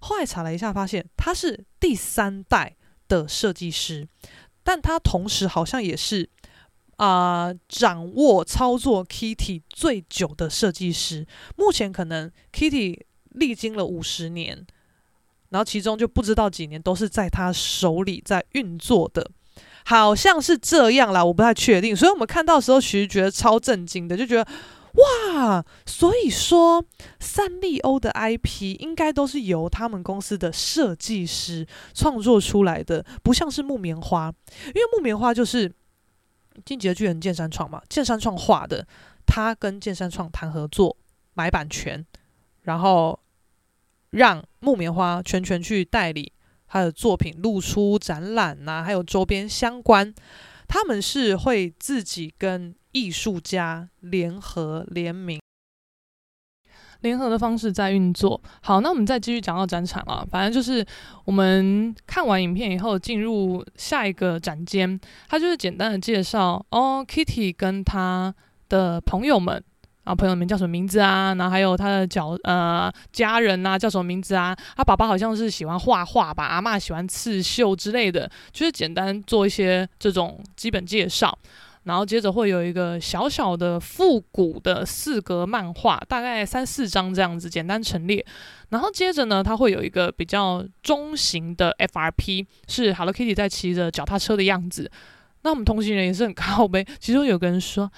[0.00, 2.76] 后来查了一下，发现他是第三代
[3.08, 4.06] 的设计师，
[4.62, 6.28] 但他同时好像也是
[6.98, 11.26] 啊、掌握操作 Kitty 最久的设计师。
[11.56, 14.66] 目前可能 Kitty 历经了五十年，
[15.48, 19.30] 然后其中就不知道几年都是在他手里在运作的，
[19.86, 21.96] 好像是这样啦，我不太确定。
[21.96, 24.46] 所以我们看到时候，其实觉得超震惊的，就觉得。
[24.94, 26.84] 哇，所以说
[27.18, 34.30] 三丽鸥的 IP 应该都是由他们公司的设计师创作出来的，不像是木棉花，
[34.66, 35.72] 因为木棉花就是
[36.66, 38.86] 进击的巨人剑山创嘛，剑山创画的，
[39.24, 40.94] 他跟剑山创谈合作
[41.32, 42.04] 买版权，
[42.64, 43.18] 然后
[44.10, 46.30] 让木棉花全权去代理
[46.66, 50.14] 他的作品露出展览呐、还有周边相关，
[50.68, 52.74] 他们是会自己跟。
[52.92, 55.40] 艺术家联合联名，
[57.00, 58.40] 联合的方式在运作。
[58.60, 60.24] 好，那我们再继续讲到展场啊。
[60.30, 60.84] 反正就是
[61.24, 68.34] 我们看完影片以后，进入下一个展间，他就是简单的介绍哦，Kitty 跟他
[68.68, 69.62] 的朋友们
[70.04, 71.34] 啊，朋友们叫什么名字啊？
[71.34, 74.54] 然后还有他的角呃家人啊，叫什么名字啊？
[74.76, 81.38] 他爸爸好像是喜欢画画吧，阿嬷喜欢刺绣之类的，就是简单做一些这种基本介绍。
[81.84, 88.24] 然后接着会有一个小小的复古的四格漫画，大概三四张这样子简单陈列。
[88.68, 94.90] 然后接着呢，它会有一个比较中型的 FRP，是 Hello Kitty 在骑着脚踏车的样子。
[95.42, 97.90] 那我们同行人也是很靠背，其中有个人说：“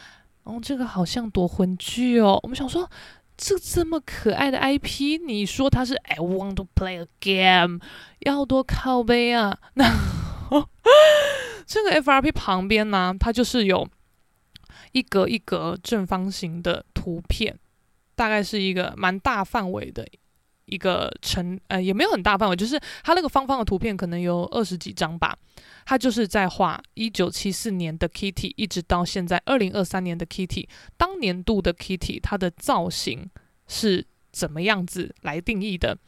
[0.44, 2.90] 哦，这个好像夺魂锯哦。”我们想说，
[3.36, 7.80] 这这么可爱的 IP，你说它是 I want to play a game，
[8.20, 9.58] 要多靠背啊？
[9.74, 9.92] 那。
[11.66, 13.88] 这个 FRP 旁边呢，它就是有
[14.92, 17.58] 一格一格正方形的图片，
[18.14, 20.06] 大概是一个蛮大范围的
[20.66, 25.36] 一个成，呃，也没有很大范围，就是它那个方方的图片可能有二十几张吧。
[25.86, 33.28] 它就是在画一九七四年的 Kitty，一直到现在二零二三年的 Kitty，当年度的 Kitty 它的造型
[33.68, 35.98] 是怎么样子来定义的？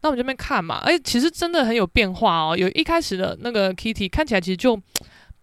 [0.00, 2.56] 那我们这边看嘛，哎，其实真的很有变化哦。
[2.56, 4.80] 有一开始的那个 Kitty 看起来其实就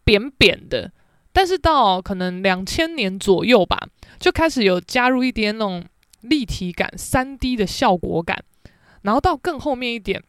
[0.03, 0.91] 扁扁的，
[1.33, 3.77] 但是到可能两千年左右吧，
[4.19, 5.83] 就开始有加入一点那种
[6.21, 8.43] 立体感、三 D 的效果感。
[9.01, 10.23] 然后到更后面一点，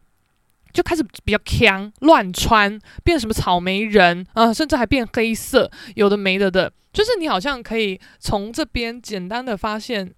[0.71, 10.13] 就开始比较强，乱穿，变什么草莓人啊，甚至还变黑色，有的没的的，就是你好像可以从这边简单的发现，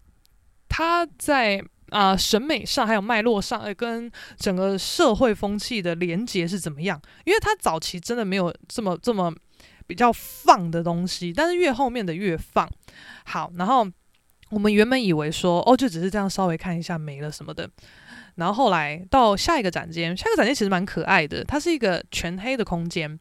[0.68, 7.02] 他在啊、审美上还有脉络上，跟整个社会风气的连结是怎么样？
[7.26, 9.34] 因为他早期真的没有这么这么
[9.88, 12.70] 比较放的东西，但是越后面的越放。
[13.26, 13.88] 好，然后
[14.52, 17.70] 我们原本以为说，哦，就只是这样稍微看一下没了什么的。
[18.36, 23.20] 然后后来到下一个展间，下一个展间其实蛮可爱的，它是一个全黑的空间，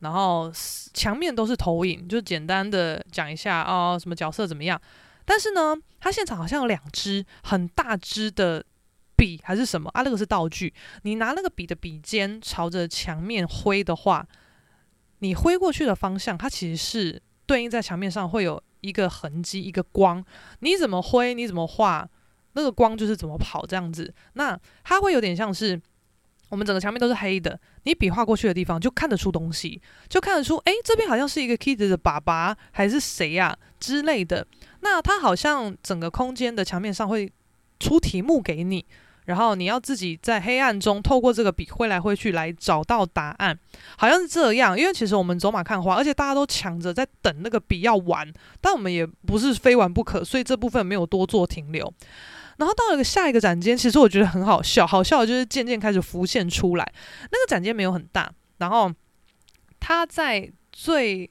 [0.00, 0.50] 然后
[0.92, 4.80] 墙面都是投影，就简单的讲一下哦，什么角色怎么样。
[5.26, 8.64] 但是呢，它现场好像有两支很大支的
[9.16, 10.00] 笔还是什么啊？
[10.02, 10.72] 那个是道具，
[11.02, 14.26] 你拿那个笔的笔尖朝着墙面挥的话，
[15.18, 20.24] 你挥过去的方向，它其实是对应在墙面上会有一个痕迹，一个光，
[20.60, 22.08] 你怎么挥，你怎么画。
[22.58, 25.78] 那个光就是怎么跑这样子，那它会有点像是
[26.48, 34.46] 我们整个墙面都是黑的，你笔画过去的地方就看得出东西，就看得出，诶，这边好像是一个 Kitty 的爸爸还是谁呀、之类的。
[34.88, 37.30] 那它好像整个空间的墙面上会
[37.80, 38.86] 出题目给你。
[39.24, 43.58] 然后你要自己在黑暗中透过这个笔挥来挥去来找到答案，
[43.98, 44.78] 好像是这样。
[44.78, 51.92] 因为其实我们走马看花，而且大家都抢着在等那个笔要完，但我们也不是非玩不可，所以这部分没有多做停留。
[52.58, 56.92] 然后到了下一个展间，其实我觉得很好笑，好笑的就是渐渐开始浮现出来。
[57.22, 58.92] 那个展间没有很大，然后
[59.80, 61.28] 它在最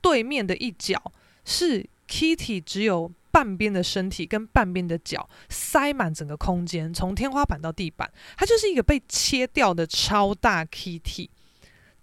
[0.00, 1.02] 对面的一角
[1.44, 3.10] 是 Kitty，只有。
[3.32, 11.30] 半边的身体跟半边的脚塞满整个空间，从天花板到地板，它就是一个被切掉的超大 Kitty，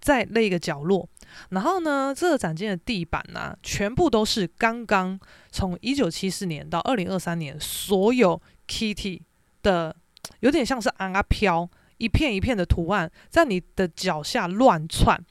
[0.01, 1.07] 在那个角落。
[1.49, 5.19] 然后呢，这个展间的地板呢、全部都是刚刚
[5.51, 9.21] 从一九七四年到二零二三年所有 Kitty
[9.61, 9.95] 的，
[10.39, 11.69] 有点像是尪仔标。
[11.99, 15.21] 一片一片的图案在你的脚下乱窜，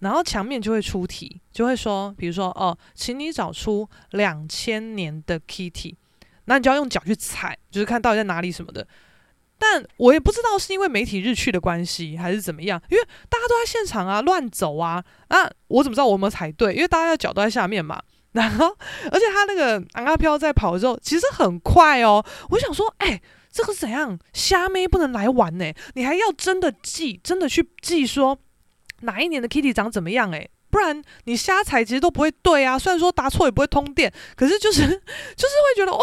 [0.00, 5.94] 然后墙面就会出题，就会说，比如说哦，请你找出两千年的 Kitty，
[6.44, 8.86] 那你就要用脚去踩，就是看到底在哪里什么的。
[9.58, 16.74] 但我也不知道是因为媒体日去的关系还是怎么样，因为大家都在现场啊，乱走啊，那我怎么知道我有没有踩对？
[16.74, 18.02] 因为大家的脚都在下面嘛。
[18.32, 18.66] 然后，
[19.10, 23.20] 而且他那个尪仔标在跑的时候其实很快哦，我想说，哎。
[23.56, 24.18] 这个怎样？
[24.34, 25.72] 瞎妹不能来玩呢？
[25.94, 28.38] 你还要真的记，真的去记说
[29.02, 30.30] 哪一年的 Kitty 长怎么样？
[30.32, 32.78] 诶，不然你瞎猜其实都不会对啊。
[32.78, 36.00] 虽然说答错也不会通电，可是就是 就是会觉得哦，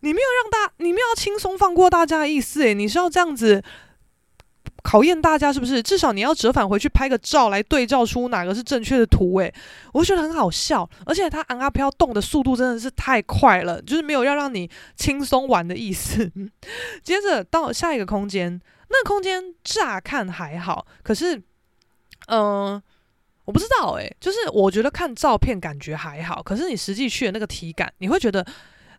[0.00, 3.62] 你没有让大，你没有轻松放过大家的意思诶，你是要这样子。
[4.82, 5.82] 考验大家是不是？
[5.82, 9.50] 至少你要折返回去拍个照来对照出哪个是正确的图诶，
[9.94, 16.30] 我觉得很好笑，而且它尪仔标动的速度真的是太快了，就是没有要让你轻松玩的意思。
[17.02, 18.60] 接着到下一个空间，
[18.90, 21.42] 那空间乍看还好，可是，
[22.26, 22.82] 嗯、
[23.44, 28.46] 我不知道诶，就是我觉得看照片感觉还好，可是你实际去的那个体感，你会觉得。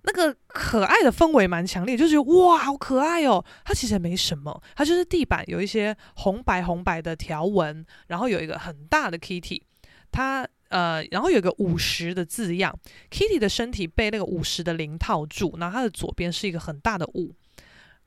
[0.07, 3.43] 那个可爱的氛围蛮强烈，就觉得哇，好可爱哦！
[3.63, 9.63] 它其实也没什么，它就是地板有一些红白红白的条纹，然后有一个很大的 Kitty，
[10.11, 12.71] 它呃，然后有个五十的字样
[13.09, 17.33] ，Kitty 的身体被那个五十的零套住，然后它的左边是一个很大的五。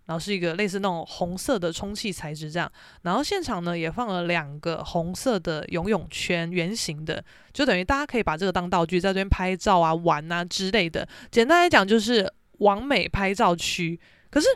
[0.09, 11.07] 然后是一个类似那种红色的充气材质这样，然后现场呢也放了两个红色的游泳圈，圆形的，就等于大家可以把这个当道具在这边拍照啊、玩啊之类的。
[11.31, 14.01] 简单来讲就是完美拍照区。
[14.31, 14.49] 可是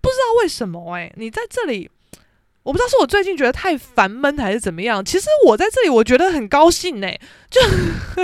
[0.00, 1.90] 不知道为什么诶、你在这里，
[2.62, 5.04] 我不知道是我最近觉得太烦闷还是怎么样。
[5.04, 7.08] 其实我在这里我觉得很高兴呢、
[7.50, 7.60] 就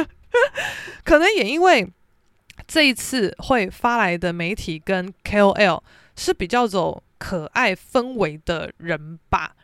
[1.05, 1.87] 可能也因为
[2.67, 5.83] 这一次会发来的媒体跟 KOL。
[6.17, 9.55] 是比较走可爱氛围的人吧？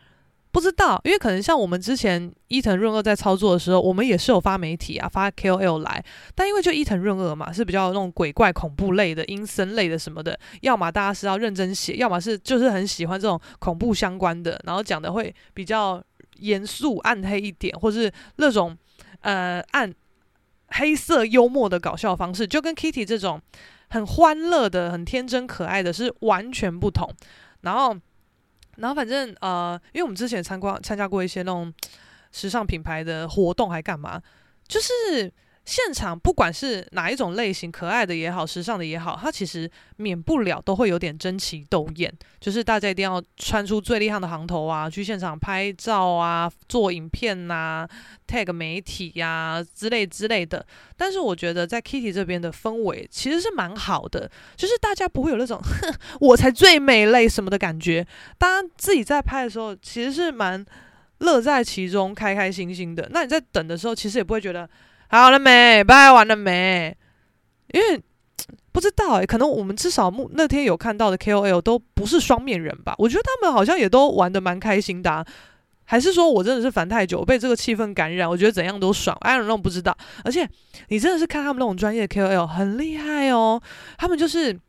[0.51, 16.03] 不知道，因为可能像我们之前伊藤润二在操作的时候，我们也是有发媒体啊，发 KOL 来，但因为就伊藤润二嘛，是比较那种鬼怪恐怖类的、阴森类的什么的，要么大家是要认真写，要么是就是很喜欢这种恐怖相关的，然后讲的会比较
[16.37, 18.75] 严肃、暗黑一点，或是那种
[19.21, 19.93] 呃暗
[20.69, 23.39] 黑色幽默的搞笑方式，就跟 Kitty 这种。
[23.89, 27.11] 很欢乐的、很天真可爱的，是完全不同。
[27.61, 27.95] 然后，
[28.77, 31.73] 然后反正呃，因为我们之前参观参加过一些那种
[32.31, 34.21] 时尚品牌的活动，还干嘛？
[34.67, 35.31] 就是
[35.69, 47.89] 现场不管是哪一种类型，可爱的也好，时尚的也好，它其实免不了都会有点争奇斗艳，就是大家一定要穿出最厉害的行头啊，去现场拍照啊，做影片呐、啊
[48.27, 50.65] ，tag 媒体呀、之类之类的。
[50.97, 58.07] 但是我觉得在 Kitty 这边的氛围其实是蛮好的，就是大家不会有那种哼我才最美类什么的感觉，
[58.39, 60.65] 大家自己在拍的时候其实是蛮
[61.19, 63.07] 乐在其中，开开心心的。
[63.11, 64.67] 那你在等的时候，其实也不会觉得。
[65.09, 65.83] 好了没？
[65.83, 66.95] 拜完了没？
[67.73, 68.01] 因为
[68.71, 72.95] 不知道诶、欸，可能我们至少那天有看到的 KOL 都不是双面人吧？
[72.97, 75.25] 我觉得他们好像也都玩的蛮开心的、啊，
[75.83, 78.29] 还是说我真的是烦太久，被这个气氛感染？
[78.29, 79.17] 我觉得怎样都爽。
[79.21, 79.97] I don't know，不知道。
[80.23, 80.47] 而且
[80.87, 83.61] 你真的是看他们那种专业 KOL 很厉害哦，
[83.97, 84.59] 他们就是。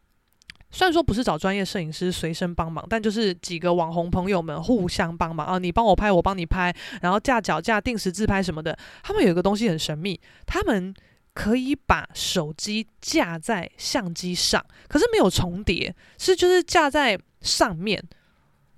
[0.71, 8.79] 虽然说不是找专业摄影师随身帮忙，但就是几个网红朋友们互相帮忙啊，你帮我拍，我帮你拍，然后架脚架、定时自拍什么的。
[9.03, 10.95] 他们有一个东西很神秘，他们
[11.35, 18.03] 可以把手机架在相机上，可是没有重叠，是就是架在上面。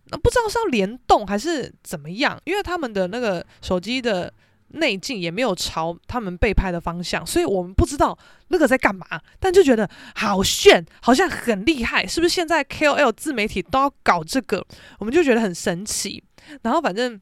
[0.06, 4.32] 那不知道是要联动还是怎么样，因为他们的那个手机的。
[4.72, 8.16] 内镜也没有朝他们被拍的方向，所以我们不知道
[8.48, 9.06] 那个在干嘛，
[9.38, 12.34] 但就觉得好炫，好像很厉害，是不是？
[12.34, 14.64] 现在 KOL 自媒体都要搞这个，
[14.98, 16.22] 我们就觉得很神奇。
[16.62, 17.20] 然后反正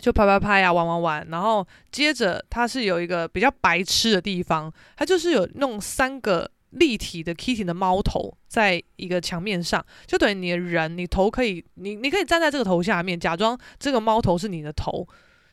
[0.00, 1.26] 就拍拍拍啊，玩玩玩。
[1.30, 15.06] 然后接着它是有一个比较白痴的地方，它就是有弄三个立体的 Kitty 的猫头在一个墙面上，就等于你的人，你头可以，你你可以站在这个头下面，假装这个猫头是你的头。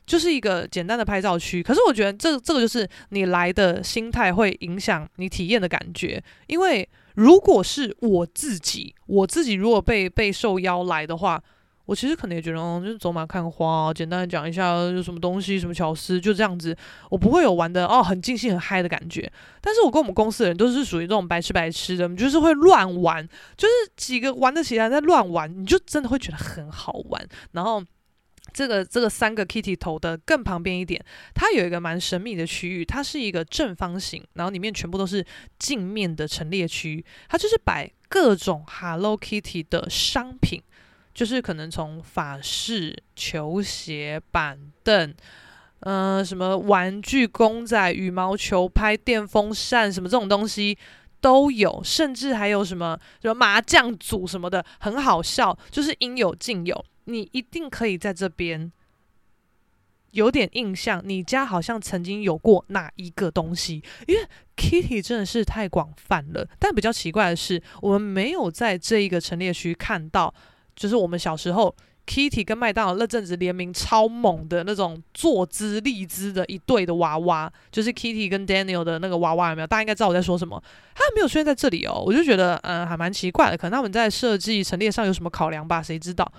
[0.06, 6.22] 就是一个简单的拍照区，可是我觉得这这个就是你来的心态会影响你体验的感觉。
[6.46, 11.42] 因为如果是我自己，我自己如果被被受邀来的话，
[11.86, 16.76] 我其实可能也觉得，哦，就是走马看花，简单的讲一下有什么东西、什么巧思，就这样子，
[17.10, 19.30] 我不会有玩的哦很尽兴、很嗨的感觉。
[19.60, 23.26] 但是我跟我们公司的人都是属于这种白吃白吃的，就是会乱玩，
[23.56, 27.82] 就是几个玩得起来在乱玩，你就真的会觉得很好玩，然后。
[28.54, 35.26] 这个这个三个 Kitty 头的更旁边一点，它有一个蛮神秘的区域，它是一个正方形，然后里面全部都是
[35.58, 40.62] 镜面的陈列区，它就是摆各种 Hello Kitty 的商品，
[41.12, 45.12] 就是可能从法式、球鞋、板凳，
[45.80, 50.78] 嗯、呃，什么玩具公仔、羽毛球拍、电风扇，什么这种东西
[51.20, 56.84] 都有，甚至还有什么什么麻将组什么的，很好笑，就是应有尽有。
[57.04, 58.70] 你一定可以在这边
[60.12, 63.82] 有点印象，你家好像曾经有过哪一个东西？
[64.06, 64.26] 因为
[64.56, 66.48] Kitty 真的是太广泛了。
[66.58, 70.32] 但比较奇怪的是，我们没有在这一个陈列区看到，
[70.76, 71.74] 就是我们小时候
[72.06, 79.66] Kitty 跟麦当劳那阵子联名超猛的那种坐姿立姿的一对的娃娃，就是 Kitty 跟 Daniel 的那个娃娃，有没有？
[79.66, 80.62] 大家应该知道我在说什么。
[80.94, 85.82] 他没有出现在这里哦，我就觉得嗯，还蛮奇怪的，可能他们在设计陈列上有什么考量吧？
[85.82, 86.30] 谁知道？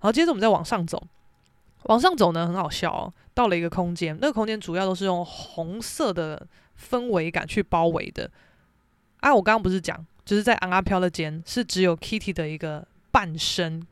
[0.00, 1.02] 然后接着我们再往上走，
[1.84, 3.12] 往上走呢，很好笑哦。
[3.34, 6.46] 到了一个空间，那个空间主要都是用红色的
[6.80, 8.30] 氛围感去包围的。
[9.20, 13.86] 啊，我刚刚不是讲，就是在昂阿飘的间是只有 Kitty 的一个半身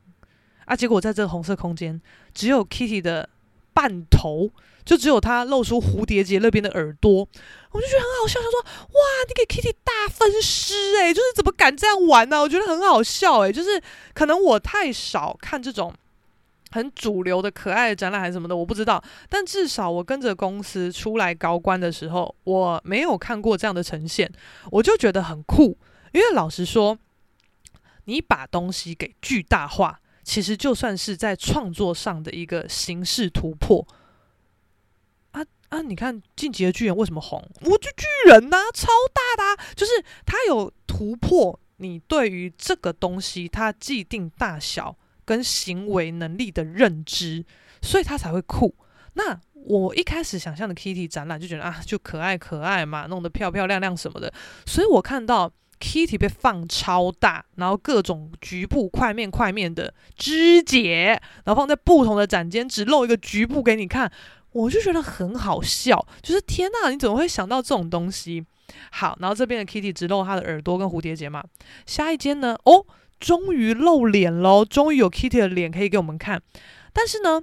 [0.64, 2.00] 啊，结果在这个红色空间
[2.32, 3.28] 只有 Kitty 的
[3.74, 4.50] 半头，
[4.84, 7.28] 就只有他露出蝴蝶结那边的耳朵，
[7.72, 8.40] 我就觉得很好笑。
[8.40, 8.60] 他说
[8.94, 13.82] ：“哇，你给 Kitty 大分尸诶，就是怎么敢这样玩呢、？”我觉得很好笑诶，就是
[14.14, 15.92] 可能我太少看这种。
[16.70, 19.00] 很主流的可爱的展览还是什么的，我不知道。
[19.28, 24.28] 但至少我跟着公司出来高官的时候，我没有看过这样的呈现，
[24.72, 25.78] 我就觉得很酷。
[26.10, 26.98] 因为老实说，
[28.06, 33.86] 你把东西给巨大化，其实就算是在创作上的一个形式突破。
[35.30, 35.82] 啊啊！
[35.82, 37.48] 你看《进击的巨人》为什么红？
[37.60, 39.92] 我就巨人呐、超大的、啊，就是
[40.26, 44.96] 它有突破你对于这个东西它既定大小。
[45.26, 47.46] 跟行为能力的认知，
[47.80, 48.76] 所以他才会酷。
[49.14, 54.30] 那我一开始想象的 Kitty 展览就觉得啊，就可爱可爱嘛，弄得漂漂亮亮什么的。
[54.66, 55.50] 所以我看到
[55.80, 64.10] Kitty 被放超大，然后各种局部块面块面的肢解，然后放在不同的展间，只露一个局部给你看，
[64.52, 66.06] 我就觉得很好笑。
[66.22, 68.44] 就是天呐，你怎么会想到这种东西？
[68.90, 71.44] 好，然后这边的 Kitty 只露他的耳朵跟蝴蝶结嘛。
[71.86, 72.56] 下一间呢？
[72.64, 72.86] 哦。
[73.20, 74.66] 终于露脸喽！
[74.66, 76.42] 终于有 Kitty 的脸可以给我们看，
[76.92, 77.40] 但是呢，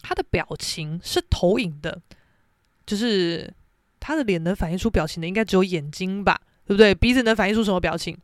[0.00, 2.00] 她的表情是投影的，
[2.84, 3.52] 就是
[4.00, 6.40] 她的脸能反映出表情的，应该只有眼睛吧？
[6.66, 6.94] 对不对？
[6.94, 8.16] 鼻子能反映出什么表情？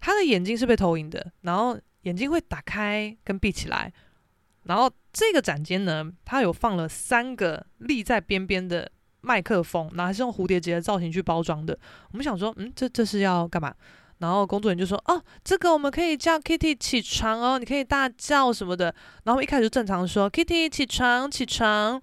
[0.00, 3.92] 他的眼睛是被投影的，然后眼睛会打开跟闭起来，
[4.64, 8.90] 然后这个展间呢，它有放了三个立在边边的
[9.20, 11.78] 麦克风，然后还是用蝴蝶结的造型去包装的。
[12.10, 13.74] 我们想说，嗯，这这是要干嘛？
[14.18, 18.94] 然后工作人员就说，哦，这个我们可以叫 Kitty 起床哦，你可以大叫什么的。
[19.24, 22.00] 然后一开始就正常说，Kitty 起床，起床。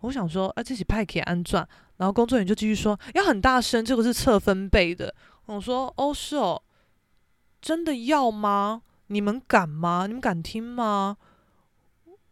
[0.00, 1.66] 我想说，啊，这是派克安装。
[2.00, 5.14] 然后工作人员就继续说，要很大声，这个是测分贝的。
[5.44, 6.62] 我说，哦，是哦，
[7.60, 8.80] 真的要吗？
[9.08, 10.06] 你们敢吗？
[10.06, 11.18] 你们敢听吗？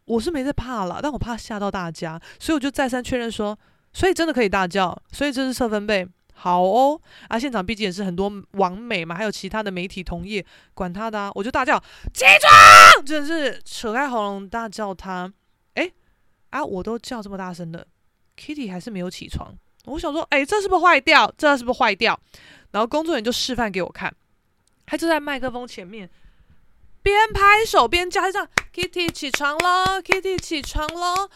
[0.06, 3.58] 我是没在怕啦，但我怕吓到大家，所以我就再三确认说，
[3.92, 6.98] 所以真的可以大叫，所以这是测分贝，好哦。
[7.28, 10.42] 啊，现场毕竟也是很多网美嘛，还有其他的媒体同业，
[10.72, 11.78] 管他的啊，我就大叫
[12.14, 15.30] 起床，真的是扯开喉咙大叫他。
[15.74, 15.92] 诶，
[16.48, 17.86] 啊，我都叫这么大声的
[18.38, 19.52] ，Kitty 还是没有起床。
[19.86, 21.32] 我想说，诶，这是不是坏掉？
[21.36, 22.18] 这是不是坏掉？
[22.70, 24.14] 然后工作人员就示范给我看，
[24.86, 26.08] 他就在麦克风前面。
[27.02, 31.30] 边拍手边叫，这样 Kitty 起床了，Kitty 起床了。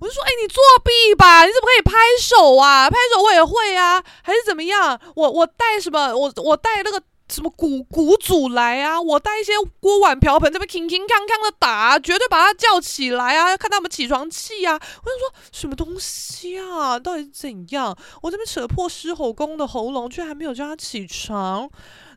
[0.00, 1.44] 我就说，哎，你作弊吧？
[1.44, 2.88] 你怎么可以拍手啊？
[2.88, 4.98] 拍手我也会啊，还是怎么样？
[5.16, 6.16] 我我带什么？
[6.16, 9.00] 我我带那个什么鼓鼓组来啊？
[9.00, 13.56] 我带一些锅碗瓢盆，这边铿铿锵锵的打，绝对把他叫起来啊！
[13.56, 14.74] 看他们起床气啊！
[14.74, 16.98] 我就说，什么东西啊？
[16.98, 17.96] 到底怎样？
[18.22, 21.68] 我这边扯破狮吼功的喉咙，却还没有叫他起床，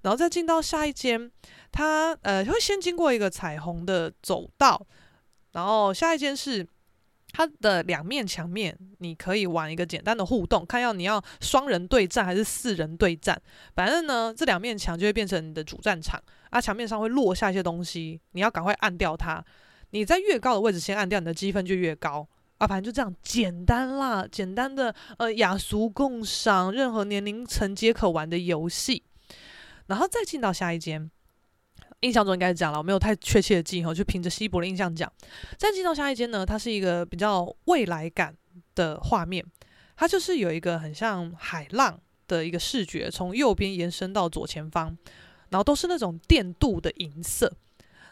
[0.01, 1.31] 然后再进到下一间。
[1.71, 4.85] 他呃会先经过一个彩虹的走道，
[5.53, 6.67] 然后下一间是，
[7.31, 13.41] 它的两面墙面，你可以玩一个简单的互动，看要你要双人对战还是四人对战。
[13.75, 19.43] 反正呢，这两面墙就会变成你的主战场，啊，墙面上会落下一些东西，你要赶快按掉它。
[19.91, 22.27] 你在越高的位置先按掉，你的积分就越高。
[22.57, 29.03] 啊，反正就这样简单啦，简单的呃雅俗共赏，任何年龄层皆可玩的游戏。
[29.87, 31.09] 然后再进到下一间。
[32.01, 35.11] 印象中应该是这样了，我没有太确切的记忆，就凭着稀薄的印象讲。
[35.57, 38.35] 再进到下一间呢，它是一个比较未来感
[38.75, 39.45] 的画面，
[39.95, 44.97] 它就是有一个很像海浪的一个视觉，从右边延伸到左前方，
[45.49, 47.53] 然后都是那种电镀的银色。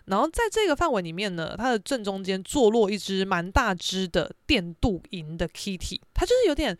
[0.05, 6.77] 然后在这个范围里面呢，它的正中间坐落一只蛮大只的电镀银的 Kitty，它就是有点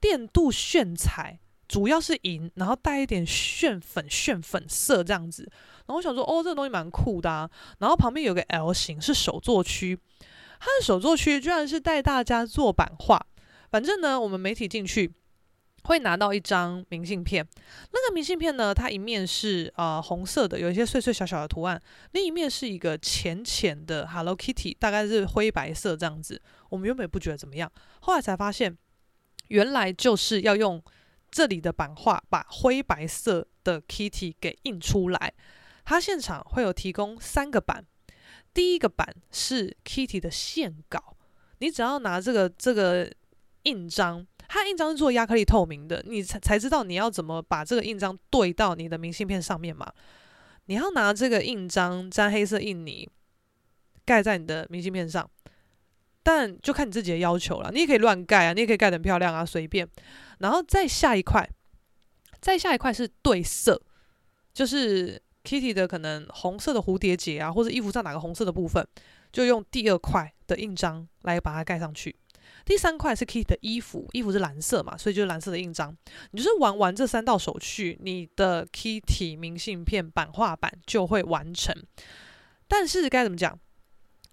[0.00, 1.40] 电镀炫彩，
[1.70, 5.48] 主要是银，然后带一点炫粉、炫粉色这样子。
[5.86, 7.48] 然后我想说，哦，这个东西蛮酷的啊。
[7.78, 9.96] 然后旁边有个 L 型是手作区，
[10.58, 13.24] 它的手作区居然是带大家做版画。
[13.70, 15.12] 反正呢，我们媒体进去
[15.84, 17.46] 会拿到一张明信片，
[17.92, 26.42] 那个明信片呢，它一面是、呃、红色的，有一些碎碎小小的图案，另一面是一个浅浅的 Hello Kitty，大概是灰白色这样子。
[26.68, 28.76] 我们原本不觉得怎么样，后来才发现，
[29.46, 30.82] 原来就是要用
[31.30, 35.32] 这里的版画把灰白色的 Kitty 给印出来。
[35.84, 37.84] 他现场会有提供三个版，
[38.54, 41.16] 第一个版是 Kitty 的线稿，
[41.58, 43.10] 你只要拿这个这个
[43.64, 49.92] 印章，它印章是做亚克力透明的，你才才知道你要怎么把这个印章对到你的明信片上面嘛。
[50.66, 53.08] 你要拿这个印章沾黑色印泥
[54.04, 55.28] 盖在你的明信片上，
[56.22, 59.88] 但就看你自己的要求了，你也可以乱盖啊，你也可以盖得很漂亮啊，随便。
[60.38, 61.48] 然后再下一块，
[62.40, 63.82] 再下一块是对色，
[64.52, 65.22] 就是。
[65.42, 68.86] Kitty 的可能红色的蝴蝶结啊，或者衣服上哪个红色的部分，
[69.32, 72.14] 就用第二块的印章来把它盖上去。
[72.66, 75.96] 第三块是 Kitty 的衣服，衣服是蓝色嘛，所以就是蓝色的印章。
[76.32, 81.74] 你就是玩完这三道手续，你的 Kitty 明信片版画版就会完成。
[82.68, 83.58] 但是该怎么讲？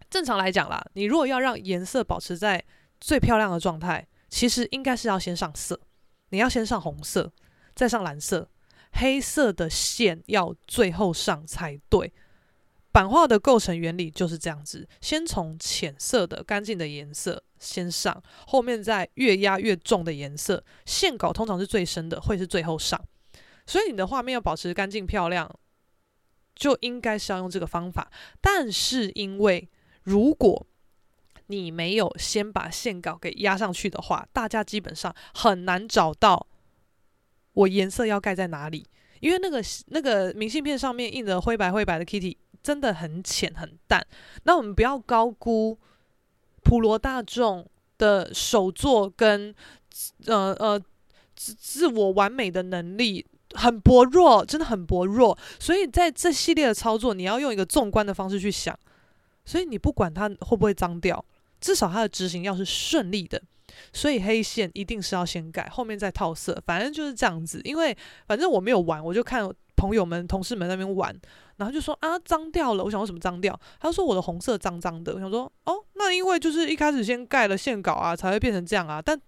[0.10, 2.64] 正常来讲啦，你如果要让颜色保持在
[3.00, 5.80] 最漂亮的状态，其实应该是要先上色，
[6.30, 7.32] 你要先上红色，
[7.76, 8.50] 再上蓝色。
[8.94, 12.12] 黑色的线要最后上才对。
[12.92, 20.64] 版画的构成原理就是这样子：先从浅色的干净的颜色先上，后面再越压越重的颜色。
[20.86, 23.00] 线稿通常是最深的，会是最后上。
[23.68, 25.54] 所以你的画面要保持干净漂亮，
[26.56, 28.10] 就应该是要用这个方法。
[28.42, 29.70] 但是因为
[30.08, 30.66] 如果
[31.48, 36.48] 你没有先把线稿给压上去的话，大家基本上很难找到。
[37.54, 38.86] 我颜色要盖在哪里？
[39.20, 44.06] 因为那个那个明信片上面印的灰白灰白的 Kitty 真的很浅很淡。
[44.44, 45.78] 那我们不要高估
[46.64, 49.54] 普罗大众的手作跟
[50.28, 50.82] 呃呃
[51.36, 55.38] 自自我完美的能力很薄弱，真的很薄弱。
[55.60, 58.78] 所以在这系列的操作，你要用一个纵观的方式去想。
[59.48, 61.24] 所以你不管它会不会脏掉，
[61.60, 63.42] 至少它的执行要是顺利的。
[63.94, 67.62] 所以黑线一定是要先盖，后面再套色，反正就是这样子。
[67.64, 67.96] 因为
[68.28, 71.16] 反正我没有玩，我就看朋友们、同事们那边玩，
[71.58, 72.84] 然后就说啊脏掉了。
[72.84, 73.58] 我想说什么脏掉？
[73.80, 75.14] 他说我的红色脏脏的。
[75.14, 79.02] 我想说哦，那因为就是一开始先盖了线稿啊，才会变成这样啊。
[79.02, 79.20] 但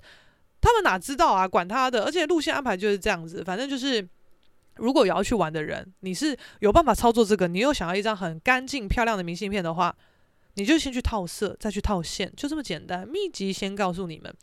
[0.61, 1.47] 他们哪知道啊？
[1.47, 2.03] 管他的！
[2.03, 4.05] 而且路线安排就是这样子，反正就是，
[4.75, 9.95] 如果有要去玩的人，你是有办法操作这个，你又想要一张很干净漂亮的明信片的话，
[10.59, 13.07] 你就先去套色，再去套线，就这么简单。
[13.07, 14.33] 秘籍先告诉你们，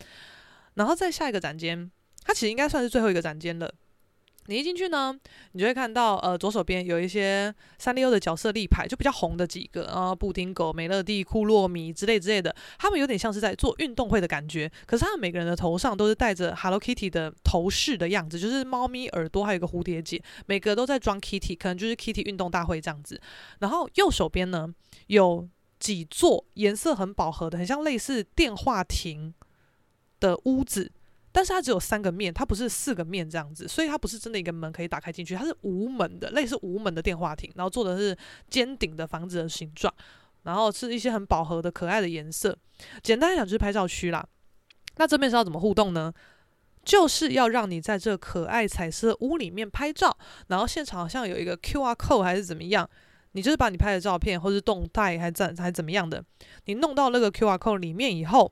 [0.74, 1.90] 然后再下一个展间，
[2.24, 3.70] 它其实应该算是最后一个展间了。
[4.48, 5.12] 你一进去呢，
[5.52, 14.70] 你就会看到，呃，左手边有一些三丽鸥的角色立牌，就比较红的几个啊，布丁狗、美乐蒂、库洛米之类之类的，他们有点像是在做运动会的感觉。
[14.86, 23.20] 可是他们每个人的头上都是戴着 Hello Kitty 的头饰的样子，就是猫咪耳朵，还有一个蝴蝶结，每个都在装 Kitty，可能就是 Kitty 运动大会这样子。
[23.58, 24.72] 然后右手边呢，
[25.08, 25.48] 有
[25.78, 29.34] 几座颜色很饱和的，很像类似电话亭
[30.20, 30.90] 的屋子。
[31.32, 38.16] 但是它只有三个面，它不是四个面这样子，所以它不是真的一个门可以打开进去，它是无门的，类似无门的电话亭，然后做的是
[38.48, 39.92] 尖顶的房子的形状，
[40.44, 42.56] 然后是一些很饱和的可爱的颜色。
[43.02, 44.26] 简单来讲就是拍照区啦。
[44.96, 46.10] 那这边是要怎么互动呢？
[46.82, 50.16] 就是要让你在这可爱彩色屋里面拍照，
[50.46, 52.88] 然后现场好像有一个 QR code 还是怎么样，
[53.36, 56.24] 你就是把你拍的照片或是动态还怎还怎么样的，
[56.64, 58.50] 你弄到那个 QR code 里面以后，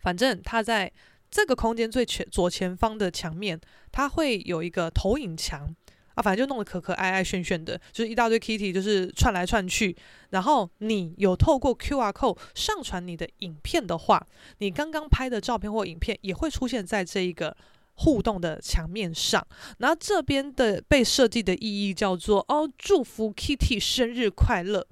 [0.00, 0.92] 反正它在。
[1.34, 3.58] 这个空间最前左前方的墙面，
[3.90, 5.74] 它会有一个投影墙
[6.14, 9.96] 啊，反正就弄得可可爱爱、炫炫的，就是一大堆 Kitty，就是串来串去。
[10.28, 14.26] 然后你有透过 QR code 上传你的影片的话，
[14.58, 17.56] 你刚刚拍的照片或影片也会出现在这一个
[17.94, 19.46] 互动的墙面上。
[19.78, 24.86] 然后这边的被设计的意义叫做哦，祝福 Kitty 生日快乐。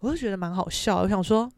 [0.00, 1.50] 我就觉得蛮好笑，我想说。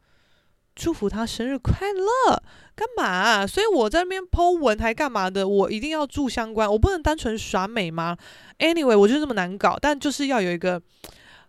[0.74, 2.42] 祝福他生日快乐，
[2.74, 3.46] 干嘛？
[3.46, 5.46] 所以我在那边 po 文还干嘛的？
[5.46, 8.16] 我一定要注相关，我不能单纯耍美吗
[8.58, 10.80] ？Anyway，我就这么难搞，但就是要有一个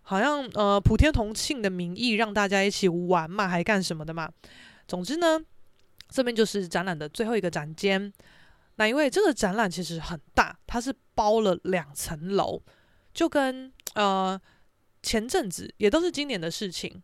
[0.02, 4.28] 好像呃普天同庆的名义，让大家一起玩嘛，还干什么的嘛？
[4.86, 5.40] 总之呢，
[6.10, 8.12] 这边就是展览的最后一个展间。
[8.76, 12.60] 那因为这个展览其实很大，它是包了两层楼，
[13.12, 14.40] 就跟呃
[15.02, 17.02] 前阵子也都是今年的事情。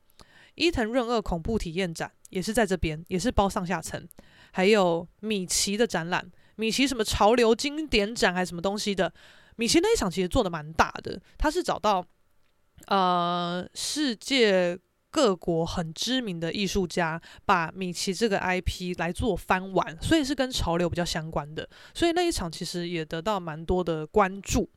[0.56, 4.06] 伊藤润二恐怖体验展也是在这边，也是包上下层，
[4.50, 9.10] 还有米奇的展览，米奇什么潮流经典展还是什么东西的，
[9.56, 12.04] 米奇那一场其实做的蛮大的，他是找到
[12.88, 14.76] 呃世界
[15.10, 24.68] 各国很知名的艺术家，把米奇这个 IP 来做翻玩，所以是跟潮流比较相关的，所以那一场其实也得到蛮多的关注。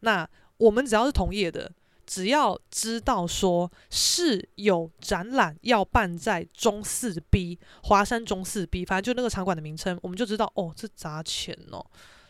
[0.00, 0.28] 那
[0.58, 1.72] 我们只要是同业的。
[2.06, 11.86] 只要知道说是有展览要办在中四 B 华山中四 B，反正就那个场馆的名称，我们就知道哦，这砸钱哦。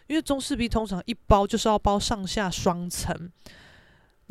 [0.06, 3.32] 因为中四 B 通常一包就是要包上下双层，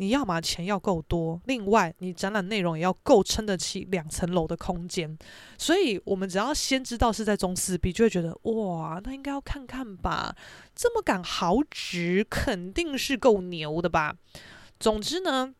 [0.00, 5.18] 你要么钱要够多，另外你展览内容也要够撑得起两层楼的空间，
[5.58, 10.34] 所以我们只要先知道是在中四 B，就会觉得哇，那应该要看看吧，
[10.74, 14.16] 这么敢豪值，肯定是够牛的吧。
[14.78, 15.54] 总之呢，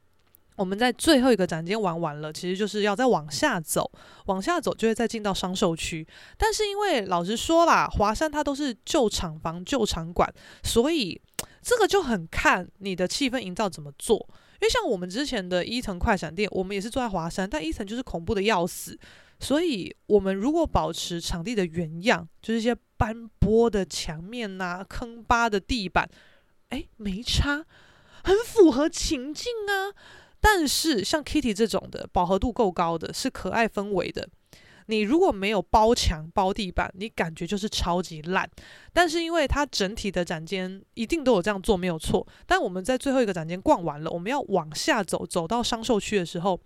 [0.60, 3.90] 我们在最后一个展间玩完了，其实就是要再往下走，
[4.26, 6.06] 往下走就会再进到商售区。
[6.36, 10.30] 但是因为老实说啦，华山它都是旧厂房、旧场馆，
[10.62, 11.18] 所以
[11.62, 14.18] 这个就很看你的气氛营造怎么做。
[14.60, 18.98] 因为像我们之前的伊藤快闪店，我们也是坐在华山，但伊藤就是恐怖的要死。
[19.38, 26.06] 所以我们如果保持场地的原样，就是一些斑驳的墙面呐、坑疤的地板，
[26.68, 27.64] 诶，没差。
[28.22, 29.96] 很符合情境啊，
[30.40, 34.28] 但是像 Kitty 这种的饱和度够高的，是可爱氛围的。
[34.86, 38.50] 你如果没有包墙包地板，你感觉就是超级烂。
[38.92, 42.26] 但是因为它整体的展间一定都有这样做，没有错。
[42.44, 46.58] 但我们在最后一个展间逛完了，我们要往下走，走到商售区的时候，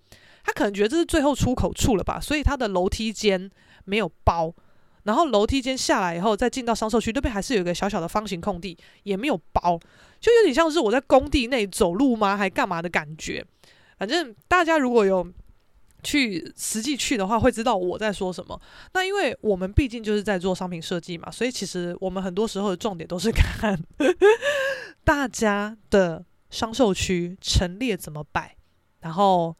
[0.42, 3.50] 他可能觉得这是最后出口处了吧，所以他的楼梯间
[3.84, 4.54] 没有包。
[5.02, 9.78] 然后楼梯间下来以后，再进到商售区，那边还是有一个小小的方形空地，也没有包，
[10.18, 12.38] 就有点像是我在工地内走路吗？
[12.38, 13.44] 还干嘛的感觉？
[13.98, 15.26] 反正大家如果有
[16.02, 18.60] 去实际去的话，会知道我在说什么。
[18.92, 23.78] 那因为我们毕竟就是在做商品设计嘛，所以其实我们很多时候的重点都是看
[25.02, 28.56] 大家的商售区陈列怎么摆，
[29.00, 29.56] 然后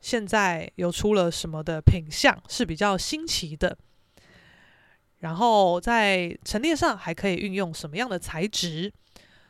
[0.00, 3.76] 现在有出了什么的品相是比较新奇的。
[5.18, 8.90] 然后在陈列上还可以运用什么样的材质，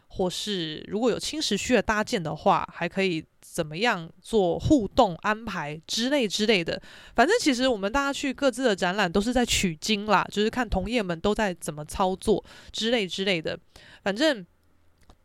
[0.09, 6.81] 或是如果有轻食区的搭建的话，还可以怎么样做互动安排之类之类的。
[7.17, 13.59] 反正其实我们大家去各自的展览都是在取经啦，就是看同业们都在怎么操作之类之类的。
[14.05, 14.47] 反正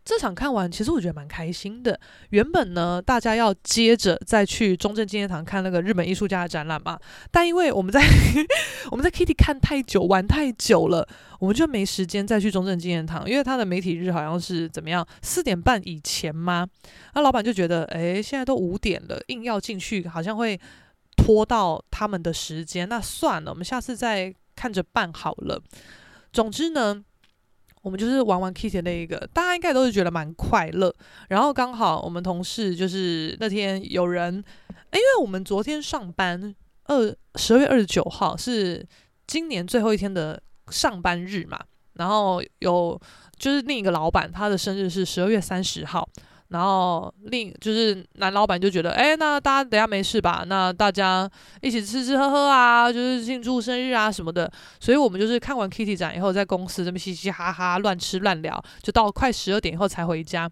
[0.06, 2.00] 这场看完，其实我觉得蛮开心的。
[2.30, 7.00] 原本呢，大家要接着再去中正纪念堂看那个日本艺术家的展览嘛，
[7.32, 8.00] 但因为我们在
[8.92, 11.08] 我们在 Kitty 看太久，玩太久了，
[11.40, 16.68] 我们就没时间再去中正纪念堂，因为他的媒体日好像是怎么样，四点半以前吗？
[17.16, 20.60] 那老板就觉得，诶，现在都五点了，硬要进去，好像会
[21.18, 22.88] 拖到他们的时间。
[22.88, 25.60] 那算了，我们下次再看着办好了。
[26.32, 27.04] 总之呢。
[27.86, 30.92] 我们就是玩玩 Kitty 的那一个，大家应该都是觉得蛮快乐。
[31.30, 36.56] 然后刚好我们同事就是那天有人，因为我们昨天上班，
[36.86, 38.84] 二十二月二十九号是
[39.28, 41.60] 今年最后一天的上班日嘛。
[41.94, 43.00] 然后有
[43.38, 46.10] 就是另一个老板，他的生日是十二月三十号。
[46.50, 50.46] 然后另就是男老板就觉得，哎，那大家等下没事吧？
[50.48, 51.30] 那大家
[51.62, 54.50] 一起吃吃喝喝啊，就是庆祝生日啊什么的。
[54.80, 60.48] 所以我们就是看完 Kitty 展以后，在公司这边嘻嘻哈哈乱吃乱聊，就到快十二点以后才回家。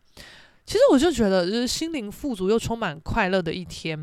[0.66, 3.98] 其实我就觉得，就是心灵富足又充满快乐的一天。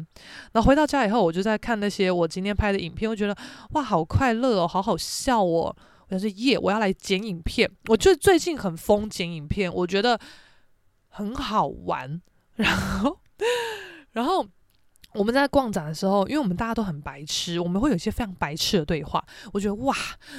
[0.53, 3.37] 然后回到家以后，我就在看那些我今天拍的影片，我觉得
[3.73, 5.75] 哇，好快乐哦，好好笑哦。
[6.11, 7.69] 我是耶，我要来剪影片。
[7.89, 10.17] 我就最近很疯剪影片，我觉得。
[11.11, 12.21] 很好玩，
[12.57, 13.21] 然后，
[14.13, 14.47] 然后
[15.15, 19.23] 我们在逛展的时候，因为我们大家都很白痴，我们会有一些非常白痴的对话。
[19.53, 19.95] 我觉得哇，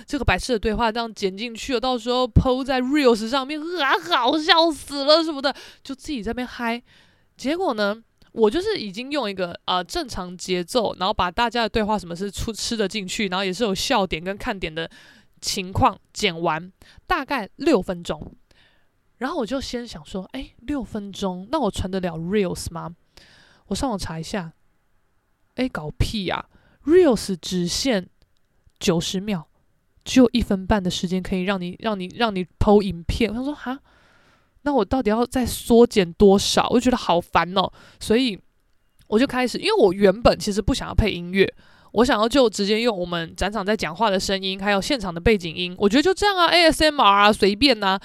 [0.07, 5.53] 这个白痴的对话这样剪进去了，到时候 PO 在 Reels 上面，啊，好笑死了什么的，
[5.84, 6.82] 就自己在那边嗨。
[7.36, 8.01] 结果呢，
[8.32, 14.89] 我就是已经用一个呃正常节奏，然后把大家的对话什么是出吃的进去，然后也是有笑点跟看点的
[15.41, 16.72] 情况剪完，
[17.05, 18.36] 大概六分钟。
[19.22, 22.95] 然后我就先想说，哎，六分钟，那我传得了 Reels 吗？
[23.67, 24.53] 我上网查一下，
[25.57, 26.43] 哎，搞屁呀
[26.86, 28.09] ！Reels 只限
[28.80, 29.43] 九十秒，
[30.03, 33.30] 只有一分半的时间可以让你、让你、让你 PO 影片。
[33.30, 33.80] 我想说，哈，
[34.63, 36.67] 那我到底要再缩减多少？
[36.72, 37.72] 我就觉得好烦哦。
[37.99, 38.39] 所以
[39.05, 41.47] 我就开始，因为我原本其实不想要配音乐，
[41.91, 45.76] 我想要就直接用我们展场在讲话的声音，还有现场的背景音。
[45.78, 48.01] 我觉得就这样啊，ASMR 啊，随便呐、啊。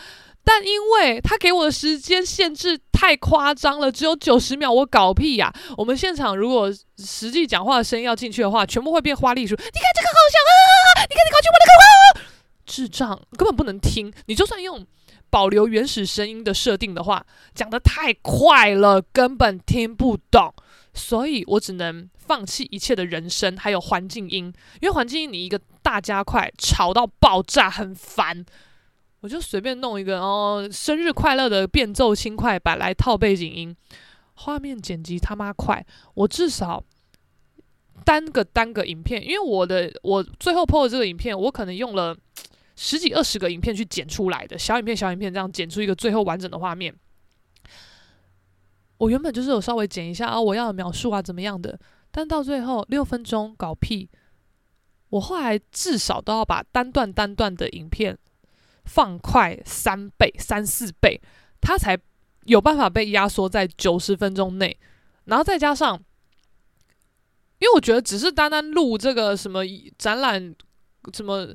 [0.49, 5.53] 但因为他给我的时间限制太夸张了，只有九十秒，我搞屁呀！
[5.76, 9.57] 我们现场如果实际讲话的声音要进去的话，全部会变花栗鼠。
[9.57, 11.03] 你看这个好像啊！
[11.03, 12.30] 你看你搞去我的口啊！
[12.64, 14.12] 智障，根本不能听。
[14.26, 14.86] 你就算用
[15.30, 20.55] 保留原始声音的设定的话，讲得太快了，根本听不懂。
[20.94, 24.44] 所以我只能放弃一切的人声，还有环境音，
[24.80, 28.47] 因为环境音你一个大加快，吵到爆炸，很烦。
[29.26, 33.76] 我就随便弄一个哦，生日快乐的变奏轻快版来套背景音，
[34.34, 36.80] 画面剪辑他妈快，我至少
[38.04, 42.16] 单个单个影片，因为我的我最后 PO 的这个影片，我可能用了
[42.76, 46.94] 十几二十个影片去剪出来的，小影片小影片这样剪出一个最后完整的画面。
[48.98, 51.76] 我原本就是有稍微剪一下啊，我要描述啊怎么样的，
[52.12, 54.08] 但到最后六分钟搞屁，
[55.08, 58.16] 我后来至少都要把单段单段的影片。
[58.87, 61.20] 放快三倍、三四倍，
[61.61, 61.99] 它才
[62.45, 64.76] 有办法被压缩在九十分钟内。
[65.24, 65.97] 然后再加上，
[67.59, 69.62] 因为我觉得只是单单录这个什么
[69.99, 70.55] 展览、
[71.12, 71.49] 什么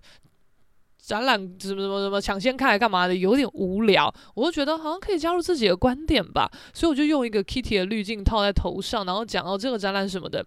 [0.98, 4.14] 展览、什么什么什么抢先看来干嘛的，有点无聊。
[4.36, 10.46] 我就觉得好像可以加入自己的观点吧，所以我就用一个 Kitty 的滤镜套在头上，然后讲到这个展览什么的。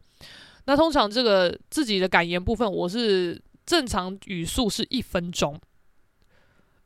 [0.67, 5.59] 那通常这个自己的感言部分，我是正常语速是一分钟。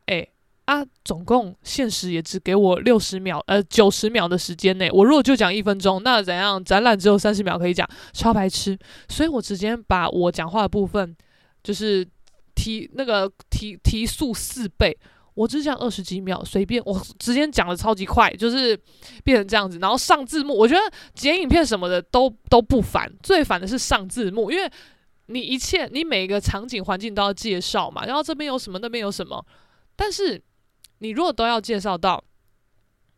[0.09, 0.27] 哎
[0.65, 4.91] 啊，总共限时也只给我六十秒，呃，九十秒的时间内。
[4.91, 6.63] 我如果就讲一分钟，那怎样？
[6.63, 8.79] 展览只有三十秒可以讲，超白痴。
[9.09, 11.17] 所以我直接把我讲话的部分，
[11.63, 12.07] 就是
[12.55, 14.95] 提那个提提速四倍，
[15.33, 18.79] 我只讲二十几秒，随便我直接讲的超级快，就是
[19.25, 19.79] 变成这样子。
[19.79, 20.81] 然后上字幕，我觉得
[21.15, 24.71] 剪影片什么的都都不烦，最烦的是上字幕，因为
[25.29, 29.43] 你一切你每个场景环境都要介绍嘛，然后这边有什么，那边有什么。
[29.99, 30.41] 但是，
[30.99, 32.23] 你如果都要介绍到，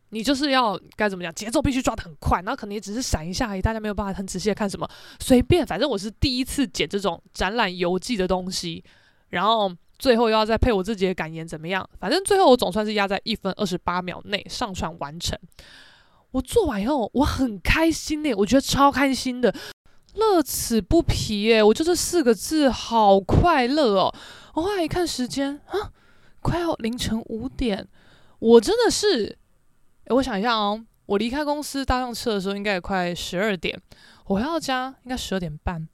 [0.09, 8.83] 你就是要该怎么讲，节奏必须抓得很快，然后可能也只是闪一下而已，大家没有办法很仔细的看什么，随便，反正我是第一次剪这种展览游记的东西，
[9.29, 11.87] 然后最后又要再配我自己的感言怎么样？
[11.99, 15.37] 反正最后我总算是压在一分二十八秒内上传完成。
[16.31, 19.53] 我做完以后我很开心诶，我觉得超开心的，
[20.15, 24.13] 乐此不疲诶，我就这四个字，好快乐哦。
[24.55, 25.91] 我后来一看时间啊。
[26.41, 27.87] 快要凌晨五点，
[28.39, 29.37] 我真的是，
[30.05, 33.79] 诶，我想一下哦，我离开公司搭上车的时候应该也快十二点，
[34.25, 35.87] 我回到家应该十二点半，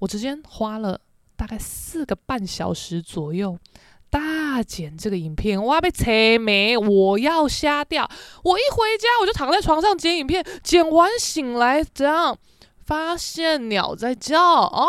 [0.00, 1.00] 我直接花了
[1.36, 3.56] 大概四个半小时左右，
[4.10, 6.10] 大剪这个影片，我要被扯
[6.40, 8.10] 没，我要瞎掉。
[8.42, 12.36] 我一回家我就躺在床上剪影片，剪完醒来这样
[12.84, 14.42] 发现鸟在叫。
[14.42, 14.88] 啊，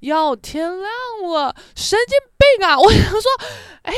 [0.00, 2.18] 要天亮了，神经
[2.58, 2.76] 病啊！
[2.80, 3.22] 我想说，
[3.82, 3.92] 哎，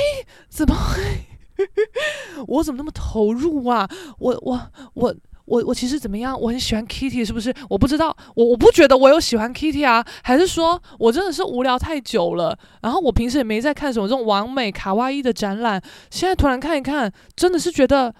[0.48, 1.26] 怎么会？
[2.48, 3.88] 我怎么那么投入啊？
[4.18, 4.60] 我我
[4.94, 5.14] 我。
[5.46, 6.40] 我我其实怎么样？
[6.40, 7.54] 我很喜欢 Kitty，是不是？
[7.68, 12.58] 我不知道，我我不觉得我有喜欢 Kitty 啊，还是说我真的是无聊太久了？
[12.80, 15.78] 然后我平时也没在看什么这种完美卡哇伊的展览，
[16.10, 18.14] 现在突然看一看，真的是觉得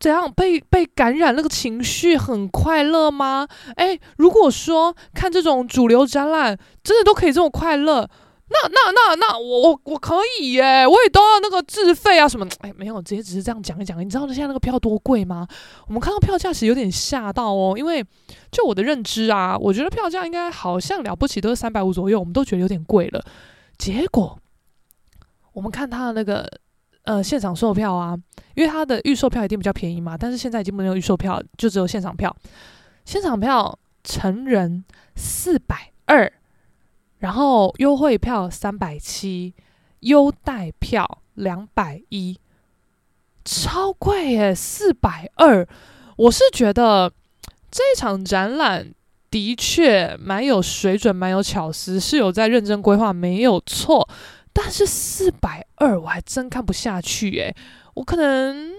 [0.00, 3.46] 怎样被被感染那个情绪很快乐吗？
[3.76, 8.08] 诶，如果说看这种主流展览，真的都可以这么快乐？
[8.46, 12.46] 那那那那我我我可以耶，我也都要那个自费啊什么？
[12.60, 13.98] 哎，没有，直接只是这样讲一讲。
[13.98, 15.48] 你知道现在那个票多贵吗？
[15.86, 18.04] 我们看到票价其实有点吓到哦，因为
[18.52, 23.24] 就我的认知啊，我觉得票价应该好像了不起都是三百五左右，我们都觉得有点贵了。
[23.78, 24.38] 结果
[25.54, 26.46] 我们看他的那个
[27.04, 28.14] 呃现场售票啊，
[28.54, 32.34] 因为他的预售票一定比较便宜嘛，但是现在已经没有预售票，就只有现场票。
[33.06, 34.84] 现场票成人
[35.16, 36.30] 四百二。
[37.24, 39.54] 然后优惠票三百七，
[40.00, 42.38] 优待票两百一，
[43.46, 45.66] 超贵耶，四百二。
[46.16, 47.10] 我是觉得
[47.70, 48.92] 这场展览
[49.30, 54.06] 的确蛮有水准，蛮有巧思，是有在认真规划，没有错。
[54.52, 57.56] 但是四百二我还真看不下去耶。
[57.94, 58.70] 我可能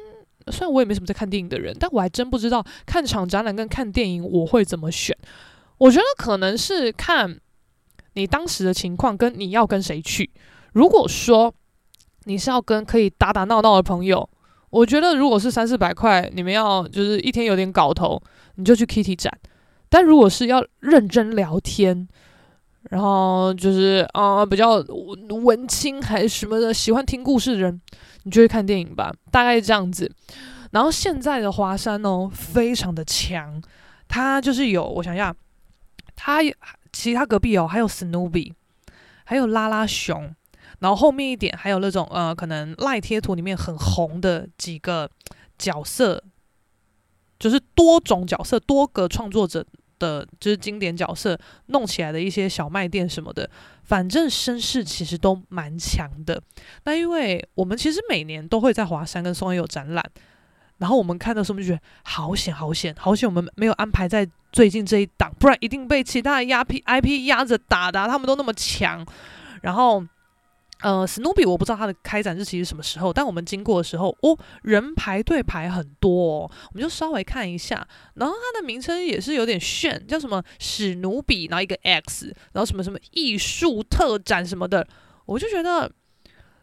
[0.51, 5.17] 虽然我也没什么在看电影的人，但我还真不知道看场展览跟看电影我会怎么选。
[5.79, 7.39] 我觉得可能是看。
[8.15, 10.29] 你当时的情况跟你要跟谁去？
[10.73, 11.53] 如果说
[12.23, 14.27] 你是要跟可以打打闹闹的朋友，
[14.69, 18.21] 我觉得如果是三四百块，你们要就是一天有点搞头，
[18.55, 19.31] 你就去 Kitty 展。
[19.89, 22.07] 但如果是要认真聊天，
[22.89, 24.83] 然后就是啊、比较
[25.43, 27.79] 文青还是什么的，喜欢听故事的人，
[28.23, 30.11] 你就去看电影吧，大概这样子。
[30.71, 33.61] 然后现在的华山哦，非常的强，
[34.07, 35.35] 它就是有我想一下，
[36.15, 36.39] 它。
[36.95, 38.53] 其他隔壁哦，还有史努比，
[39.25, 40.33] 还有拉拉熊，
[40.79, 45.09] 然后后面一点还有那种呃，可能赖贴图里面很红的几个
[45.57, 46.23] 角色，
[47.37, 49.63] 就是多种角色，多个创作者
[49.99, 53.49] 的，就是经典角色弄起来的一些小卖店什么的，
[53.83, 56.41] 反正声势其实都蛮强的。
[56.85, 60.03] 那因为我们其实每年都会在华山跟松烟有展览。
[60.77, 63.27] 然后我们看的时候，就觉得好险，好险，好险！
[63.29, 68.07] 我们没有安排在最近这一档，不然一定被其他的压 P IP 压着打的。
[68.07, 69.05] 他们都那么强。
[69.61, 70.01] 然后，
[70.79, 77.85] 呃，史努比我不知道它的开展日期是什么时候，但我们经过的时候，哦，人排队排很多哦，我们就稍微看一下。
[78.13, 84.87] 然后它的名称也是有点炫，叫什么史努比，然后一个 X，然后什么什么艺术特展什么的。
[85.25, 85.91] 我就觉得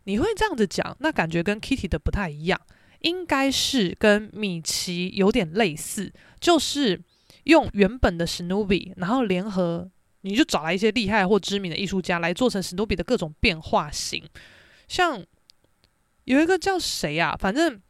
[0.04, 2.58] 你会这样子讲，那感觉跟 Kitty 的不太一样。
[3.00, 6.98] 应该是跟米奇有点类似，就是
[7.44, 9.90] 用原本的史努比，然后联合，
[10.22, 14.24] 你就找来一些厉害或知名的艺术家来做成史努比的各种变化型。
[14.88, 15.24] 像
[16.24, 17.80] 有一个叫谁啊，反正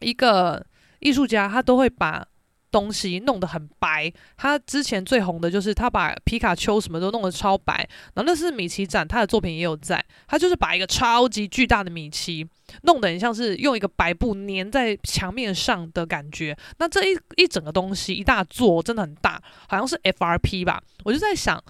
[0.00, 0.66] 一个
[1.00, 2.26] 艺术家，他都会把。
[2.70, 7.74] 东西弄得很白，他之前最红的就是他把皮卡丘什么都弄得超白，
[8.14, 12.46] 然后那是米奇展，他的作品也有在，他就是把一个超级巨大的米奇
[12.82, 21.62] 弄得很像是用一个白布粘在墙面上的感觉，那这一一整个东西一大座真的很大，好像是 FRP 吧，我就在想，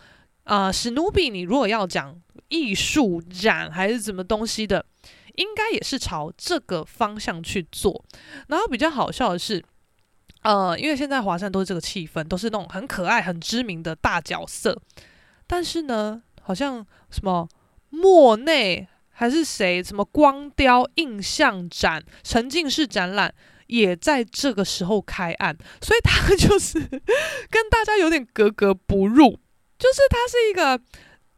[0.45, 2.15] 呃，史努比你如果要讲
[2.49, 4.85] 艺术展还是什么东西的，
[5.37, 8.05] 应该也是朝这个方向去做，
[8.49, 9.65] 然后比较好笑的是。
[10.43, 14.81] 呃，因为现在华山都是这个气氛，都是那种很可爱、很知名的大角色。
[15.47, 17.49] 但是呢，好像什么
[17.91, 23.35] 莫内还是谁，什么光雕印象展、沉浸式展览
[23.67, 26.79] 也在这个时候开案，所以他就是
[27.51, 29.39] 跟大家有点格格不入，
[29.79, 30.81] 就是他是一个。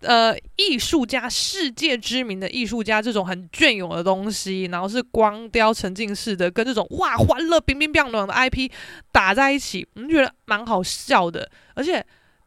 [0.01, 8.71] 呃，艺术家，世界知名的艺术家，这种很隽永的东西，然后是光雕沉浸式的，跟这种哇欢乐冰冰冰冷的 IP
[9.13, 11.51] 打在一起，我们觉得蛮好笑的。
[11.75, 12.03] 而且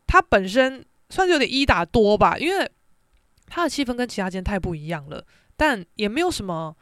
[0.08, 2.68] 它本身算是有点一打多吧，因为
[3.46, 5.24] 它的气氛跟其他间太不一样了，
[5.56, 6.76] 但也没有什么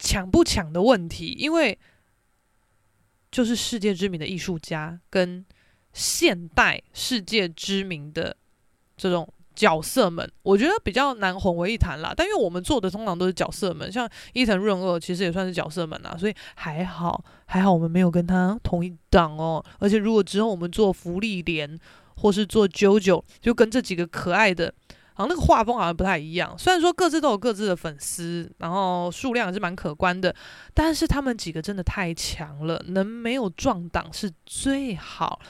[0.00, 1.78] 抢不抢的问题，因为
[3.30, 5.46] 就是世界知名的艺术家跟
[5.92, 8.36] 现代世界知名的
[8.96, 9.32] 这种。
[9.54, 12.12] 角色们，我觉得比较难混为一谈啦。
[12.16, 19.64] 但因为我们做的通常都是角色们，像伊藤润二其实也算是角色们啦，所以还好，还好我们没有跟他同一档哦。
[19.78, 21.78] 而且如果之后我们做芙莉莲
[22.16, 24.72] 或是做 JoJo，就跟这几个可爱的
[25.14, 26.54] 好像那个画风好像不太一样。
[26.58, 30.34] 虽然说各自都有各自的粉丝，然后数量也是蛮可观的，
[30.72, 35.40] 但是他们几个真的太强了，能没有撞档是最好。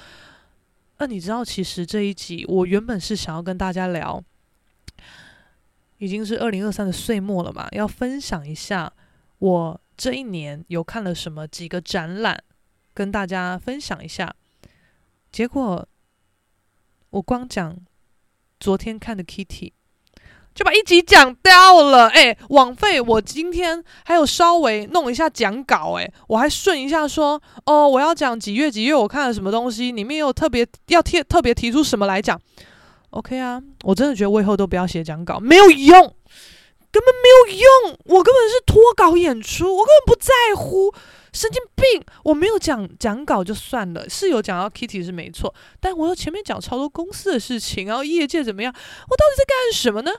[1.05, 4.25] 那你知道，其实这一集我原本是想要跟大家聊，
[5.99, 8.91] 已经是二零二三的岁末了嘛，要分享一下
[9.39, 12.43] 我这一年有看了什么几个展览，
[12.95, 14.35] 跟大家分享一下。
[15.31, 15.87] 结果
[17.11, 17.77] 我光讲
[18.59, 19.75] 昨天看的 Kitty。
[20.55, 32.41] 就把一集讲掉了，哎、欸，枉费我今天还有稍微弄一下讲稿，哎，我还顺一下说，哦，我要讲几月几月我看了什么东西，里面有特别要贴特别提出什么来讲
[33.11, 36.15] ，OK 啊，我真的觉得我以后都不要写讲稿，没有用，
[36.95, 40.95] 根本没有用，我根本是脱稿演出，我根本不在乎。
[41.33, 42.01] 神经病！
[42.23, 50.13] 我没有讲讲稿就算了，是有讲到 Kitty 是没错，但我又前面讲超多公司的事情，然后业界怎么样，我到底在干什么呢？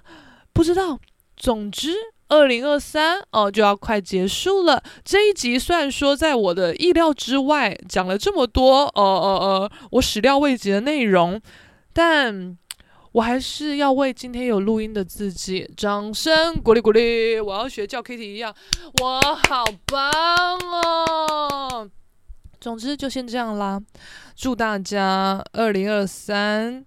[0.51, 0.99] 不知道。
[1.37, 1.93] 总之，
[2.27, 4.83] 二零二三哦就要快结束了。
[5.05, 11.41] 这一集虽然说在我的意料之外，讲了这么多，呃呃呃，我始料未及的内容，
[11.93, 12.57] 但。
[13.15, 17.41] 我还是要为今天有录音的自己掌声鼓励鼓励！
[17.41, 18.53] 我要学叫 Kitty 一样，
[19.01, 20.11] 我好棒
[20.59, 21.89] 哦！
[22.59, 23.81] 总之就先这样啦，
[24.35, 26.85] 祝大家二零二三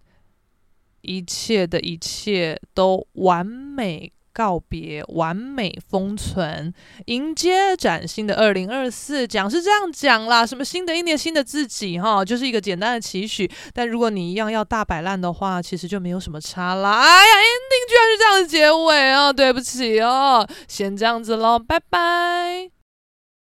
[1.01, 4.13] 一切的一切都完美。
[4.39, 6.73] 告别完美封存，
[7.07, 9.27] 迎接崭新的二零二四。
[9.27, 13.51] 讲是这样讲啦，什么新的一年新的自己哈，就是一个简单的期许。
[13.75, 17.01] 但如果你一样要大摆烂的话，其实就没有什么差啦。
[17.01, 22.78] 哎呀，ending 居然是这样的结尾哦，对不起哦，先这样子喽，拜拜。